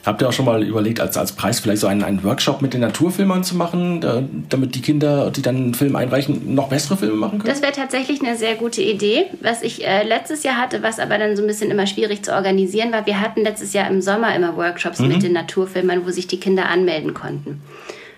Habt 0.05 0.21
ihr 0.21 0.27
auch 0.27 0.33
schon 0.33 0.45
mal 0.45 0.63
überlegt, 0.63 0.99
als, 0.99 1.15
als 1.15 1.33
Preis 1.33 1.59
vielleicht 1.59 1.81
so 1.81 1.87
einen, 1.87 2.03
einen 2.03 2.23
Workshop 2.23 2.61
mit 2.61 2.73
den 2.73 2.81
Naturfilmern 2.81 3.43
zu 3.43 3.55
machen, 3.55 4.01
da, 4.01 4.23
damit 4.49 4.73
die 4.73 4.81
Kinder, 4.81 5.29
die 5.29 5.41
dann 5.41 5.55
einen 5.55 5.73
Film 5.75 5.95
einreichen, 5.95 6.55
noch 6.55 6.69
bessere 6.69 6.97
Filme 6.97 7.15
machen 7.15 7.39
können? 7.39 7.53
Das 7.53 7.61
wäre 7.61 7.71
tatsächlich 7.71 8.21
eine 8.21 8.35
sehr 8.35 8.55
gute 8.55 8.81
Idee. 8.81 9.25
Was 9.41 9.61
ich 9.61 9.85
äh, 9.85 10.03
letztes 10.03 10.43
Jahr 10.43 10.57
hatte, 10.57 10.81
was 10.81 10.99
aber 10.99 11.17
dann 11.19 11.35
so 11.35 11.43
ein 11.43 11.47
bisschen 11.47 11.69
immer 11.69 11.85
schwierig 11.85 12.23
zu 12.23 12.33
organisieren 12.33 12.91
war, 12.91 13.05
wir 13.05 13.21
hatten 13.21 13.41
letztes 13.41 13.73
Jahr 13.73 13.87
im 13.89 14.01
Sommer 14.01 14.35
immer 14.35 14.57
Workshops 14.57 14.99
mhm. 14.99 15.09
mit 15.09 15.23
den 15.23 15.33
Naturfilmern, 15.33 16.05
wo 16.05 16.09
sich 16.09 16.25
die 16.27 16.39
Kinder 16.39 16.67
anmelden 16.67 17.13
konnten 17.13 17.61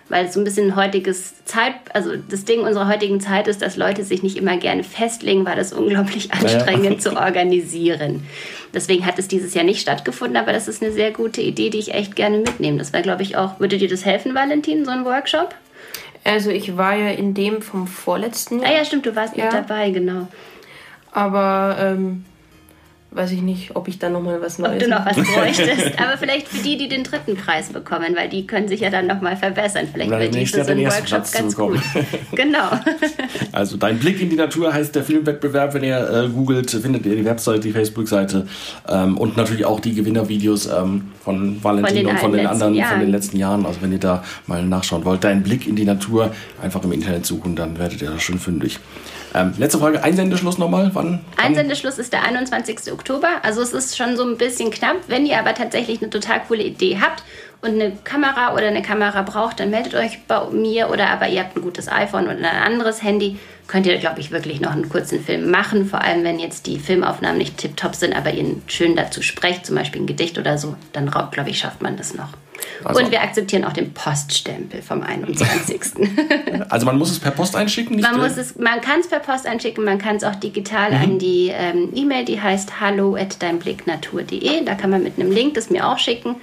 weil 0.09 0.25
es 0.25 0.33
so 0.33 0.39
ein 0.39 0.43
bisschen 0.43 0.75
heutiges 0.75 1.43
Zeit, 1.45 1.73
also 1.93 2.11
das 2.29 2.45
Ding 2.45 2.59
unserer 2.59 2.87
heutigen 2.87 3.19
Zeit 3.19 3.47
ist, 3.47 3.61
dass 3.63 3.77
Leute 3.77 4.03
sich 4.03 4.21
nicht 4.21 4.37
immer 4.37 4.57
gerne 4.57 4.83
festlegen, 4.83 5.43
weil 5.43 5.55
das 5.55 5.73
unglaublich 5.73 6.31
anstrengend 6.31 6.95
ja. 6.95 6.99
zu 6.99 7.17
organisieren. 7.17 8.23
Deswegen 8.73 9.05
hat 9.05 9.19
es 9.19 9.27
dieses 9.27 9.53
Jahr 9.53 9.63
nicht 9.63 9.81
stattgefunden, 9.81 10.37
aber 10.37 10.51
das 10.51 10.67
ist 10.67 10.81
eine 10.81 10.91
sehr 10.91 11.11
gute 11.11 11.41
Idee, 11.41 11.69
die 11.69 11.79
ich 11.79 11.93
echt 11.93 12.15
gerne 12.15 12.39
mitnehme. 12.39 12.79
Das 12.79 12.91
wäre, 12.91 13.03
glaube 13.03 13.21
ich, 13.21 13.37
auch, 13.37 13.59
würde 13.59 13.77
dir 13.77 13.87
das 13.87 14.03
helfen, 14.03 14.33
Valentin, 14.33 14.83
so 14.83 14.91
ein 14.91 15.05
Workshop? 15.05 15.53
Also 16.23 16.49
ich 16.49 16.77
war 16.77 16.95
ja 16.95 17.09
in 17.09 17.33
dem 17.33 17.61
vom 17.61 17.85
vorletzten 17.85 18.59
Jahr. 18.59 18.71
Ah 18.71 18.77
ja, 18.77 18.85
stimmt, 18.85 19.05
du 19.05 19.15
warst 19.15 19.35
ja. 19.35 19.45
mit 19.45 19.53
dabei, 19.53 19.91
genau. 19.91 20.27
Aber 21.11 21.77
ähm, 21.79 22.25
weiß 23.15 23.31
ich 23.31 23.41
nicht, 23.41 23.75
ob 23.75 23.87
ich 23.87 23.99
da 23.99 24.09
nochmal 24.09 24.41
was 24.41 24.59
Neues... 24.59 24.73
Ob 24.73 24.79
du 24.79 24.89
noch 24.89 25.05
was 25.05 25.15
bräuchtest. 25.15 25.97
Aber 25.99 26.17
vielleicht 26.17 26.47
für 26.47 26.63
die, 26.63 26.77
die 26.77 26.87
den 26.87 27.03
dritten 27.03 27.35
Preis 27.35 27.69
bekommen, 27.69 28.15
weil 28.15 28.29
die 28.29 28.47
können 28.47 28.67
sich 28.67 28.81
ja 28.81 28.89
dann 28.89 29.07
nochmal 29.07 29.37
verbessern. 29.37 29.87
Vielleicht 29.91 30.11
wird 30.11 30.35
diese 30.35 30.63
so 30.63 30.71
ein 30.71 30.79
Workshop 30.79 31.31
ganz 31.31 31.55
gut. 31.55 31.79
genau. 32.31 32.71
Also 33.51 33.77
dein 33.77 33.99
Blick 33.99 34.21
in 34.21 34.29
die 34.29 34.35
Natur 34.35 34.73
heißt 34.73 34.95
der 34.95 35.03
Filmwettbewerb. 35.03 35.73
Wenn 35.73 35.83
ihr 35.83 36.09
äh, 36.09 36.29
googelt, 36.29 36.71
findet 36.71 37.05
ihr 37.05 37.15
die 37.15 37.25
Webseite, 37.25 37.59
die 37.59 37.71
Facebook-Seite 37.71 38.47
ähm, 38.87 39.17
und 39.17 39.37
natürlich 39.37 39.65
auch 39.65 39.79
die 39.79 39.93
Gewinnervideos 39.93 40.67
ähm, 40.67 41.11
von 41.23 41.63
Valentin 41.63 42.05
von 42.05 42.11
und 42.11 42.19
von 42.19 42.31
den 42.33 42.47
anderen 42.47 42.75
Jahren. 42.75 42.91
von 42.91 42.99
den 42.99 43.11
letzten 43.11 43.37
Jahren. 43.37 43.65
Also 43.65 43.81
wenn 43.81 43.91
ihr 43.91 43.99
da 43.99 44.23
mal 44.47 44.63
nachschauen 44.65 45.05
wollt, 45.05 45.23
dein 45.23 45.43
Blick 45.43 45.67
in 45.67 45.75
die 45.75 45.85
Natur 45.85 46.31
einfach 46.61 46.83
im 46.83 46.91
Internet 46.91 47.25
suchen, 47.25 47.55
dann 47.55 47.77
werdet 47.77 48.01
ihr 48.01 48.09
da 48.09 48.19
schon 48.19 48.39
fündig. 48.39 48.79
Ähm, 49.35 49.53
letzte 49.57 49.79
Frage, 49.79 50.03
Einsendeschluss 50.03 50.57
nochmal? 50.57 50.91
Wann? 50.93 51.19
Einsendeschluss 51.37 51.97
ist 51.97 52.13
der 52.13 52.23
21. 52.23 52.91
Oktober. 52.91 53.29
Also 53.41 53.61
es 53.61 53.73
ist 53.73 53.97
schon 53.97 54.15
so 54.15 54.23
ein 54.23 54.37
bisschen 54.37 54.69
knapp. 54.69 54.97
Wenn 55.07 55.25
ihr 55.25 55.39
aber 55.39 55.55
tatsächlich 55.55 56.01
eine 56.01 56.09
total 56.09 56.41
coole 56.47 56.63
Idee 56.63 56.99
habt 57.01 57.23
und 57.63 57.81
eine 57.81 57.93
Kamera 58.03 58.53
oder 58.53 58.67
eine 58.67 58.81
Kamera 58.81 59.21
braucht, 59.21 59.61
dann 59.61 59.69
meldet 59.69 59.95
euch 59.95 60.19
bei 60.27 60.45
mir 60.49 60.89
oder 60.89 61.09
aber 61.09 61.29
ihr 61.29 61.39
habt 61.39 61.55
ein 61.55 61.61
gutes 61.61 61.87
iPhone 61.87 62.25
oder 62.25 62.35
ein 62.35 62.45
anderes 62.45 63.01
Handy. 63.01 63.39
Könnt 63.67 63.85
ihr, 63.85 63.97
glaube 63.97 64.19
ich, 64.19 64.31
wirklich 64.31 64.59
noch 64.59 64.73
einen 64.73 64.89
kurzen 64.89 65.23
Film 65.23 65.49
machen. 65.49 65.85
Vor 65.85 66.01
allem, 66.01 66.25
wenn 66.25 66.39
jetzt 66.39 66.67
die 66.67 66.77
Filmaufnahmen 66.77 67.37
nicht 67.37 67.57
tiptop 67.57 67.95
sind, 67.95 68.13
aber 68.13 68.33
ihr 68.33 68.57
schön 68.67 68.97
dazu 68.97 69.21
sprecht, 69.21 69.65
zum 69.65 69.77
Beispiel 69.77 70.01
ein 70.01 70.07
Gedicht 70.07 70.37
oder 70.37 70.57
so, 70.57 70.75
dann 70.91 71.09
glaube 71.09 71.49
ich, 71.49 71.59
schafft 71.59 71.81
man 71.81 71.95
das 71.95 72.13
noch. 72.13 72.29
Also 72.83 73.01
und 73.01 73.11
wir 73.11 73.21
akzeptieren 73.21 73.63
auch 73.65 73.73
den 73.73 73.93
Poststempel 73.93 74.81
vom 74.81 75.01
21. 75.01 75.81
also 76.69 76.85
man 76.85 76.97
muss 76.97 77.11
es 77.11 77.19
per 77.19 77.31
Post 77.31 77.55
einschicken? 77.55 77.99
man 77.99 78.17
muss 78.17 78.37
es, 78.37 78.57
man 78.57 78.81
kann 78.81 78.99
es 78.99 79.07
per 79.07 79.19
Post 79.19 79.47
einschicken, 79.47 79.83
man 79.83 79.97
kann 79.97 80.17
es 80.17 80.23
auch 80.23 80.35
digital 80.35 80.91
mhm. 80.91 80.97
an 80.97 81.19
die 81.19 81.51
ähm, 81.53 81.89
E-Mail, 81.95 82.25
die 82.25 82.41
heißt 82.41 82.79
hallo 82.79 83.15
at 83.15 83.41
deinblicknatur.de. 83.41 84.63
Da 84.65 84.75
kann 84.75 84.89
man 84.89 85.03
mit 85.03 85.19
einem 85.19 85.31
Link 85.31 85.53
das 85.55 85.69
mir 85.69 85.87
auch 85.87 85.97
schicken. 85.97 86.35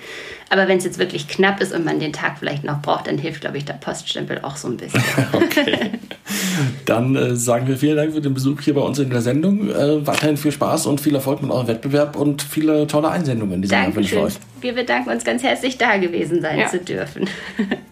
Aber 0.52 0.66
wenn 0.66 0.78
es 0.78 0.84
jetzt 0.84 0.98
wirklich 0.98 1.28
knapp 1.28 1.60
ist 1.60 1.72
und 1.72 1.84
man 1.84 2.00
den 2.00 2.12
Tag 2.12 2.38
vielleicht 2.40 2.64
noch 2.64 2.82
braucht, 2.82 3.06
dann 3.06 3.18
hilft, 3.18 3.40
glaube 3.40 3.56
ich, 3.56 3.64
der 3.64 3.74
Poststempel 3.74 4.40
auch 4.42 4.56
so 4.56 4.66
ein 4.66 4.76
bisschen. 4.76 5.02
okay. 5.32 5.92
Dann 6.86 7.14
äh, 7.14 7.36
sagen 7.36 7.68
wir 7.68 7.76
vielen 7.76 7.96
Dank 7.96 8.12
für 8.12 8.20
den 8.20 8.34
Besuch 8.34 8.60
hier 8.60 8.74
bei 8.74 8.80
uns 8.80 8.98
in 8.98 9.10
der 9.10 9.20
Sendung. 9.20 9.70
Äh, 9.70 10.04
weiterhin 10.04 10.36
viel 10.36 10.50
Spaß 10.50 10.86
und 10.86 11.00
viel 11.00 11.14
Erfolg 11.14 11.40
mit 11.40 11.52
eurem 11.52 11.68
Wettbewerb 11.68 12.16
und 12.16 12.42
viele 12.42 12.88
tolle 12.88 13.10
Einsendungen. 13.10 13.62
Die 13.62 13.68
Dankeschön. 13.68 14.28
Wir 14.60 14.74
bedanken 14.74 15.10
uns 15.10 15.24
ganz 15.24 15.44
herzlich, 15.44 15.78
da 15.78 15.96
gewesen 15.98 16.42
sein 16.42 16.58
ja. 16.58 16.66
zu 16.66 16.80
dürfen. 16.80 17.28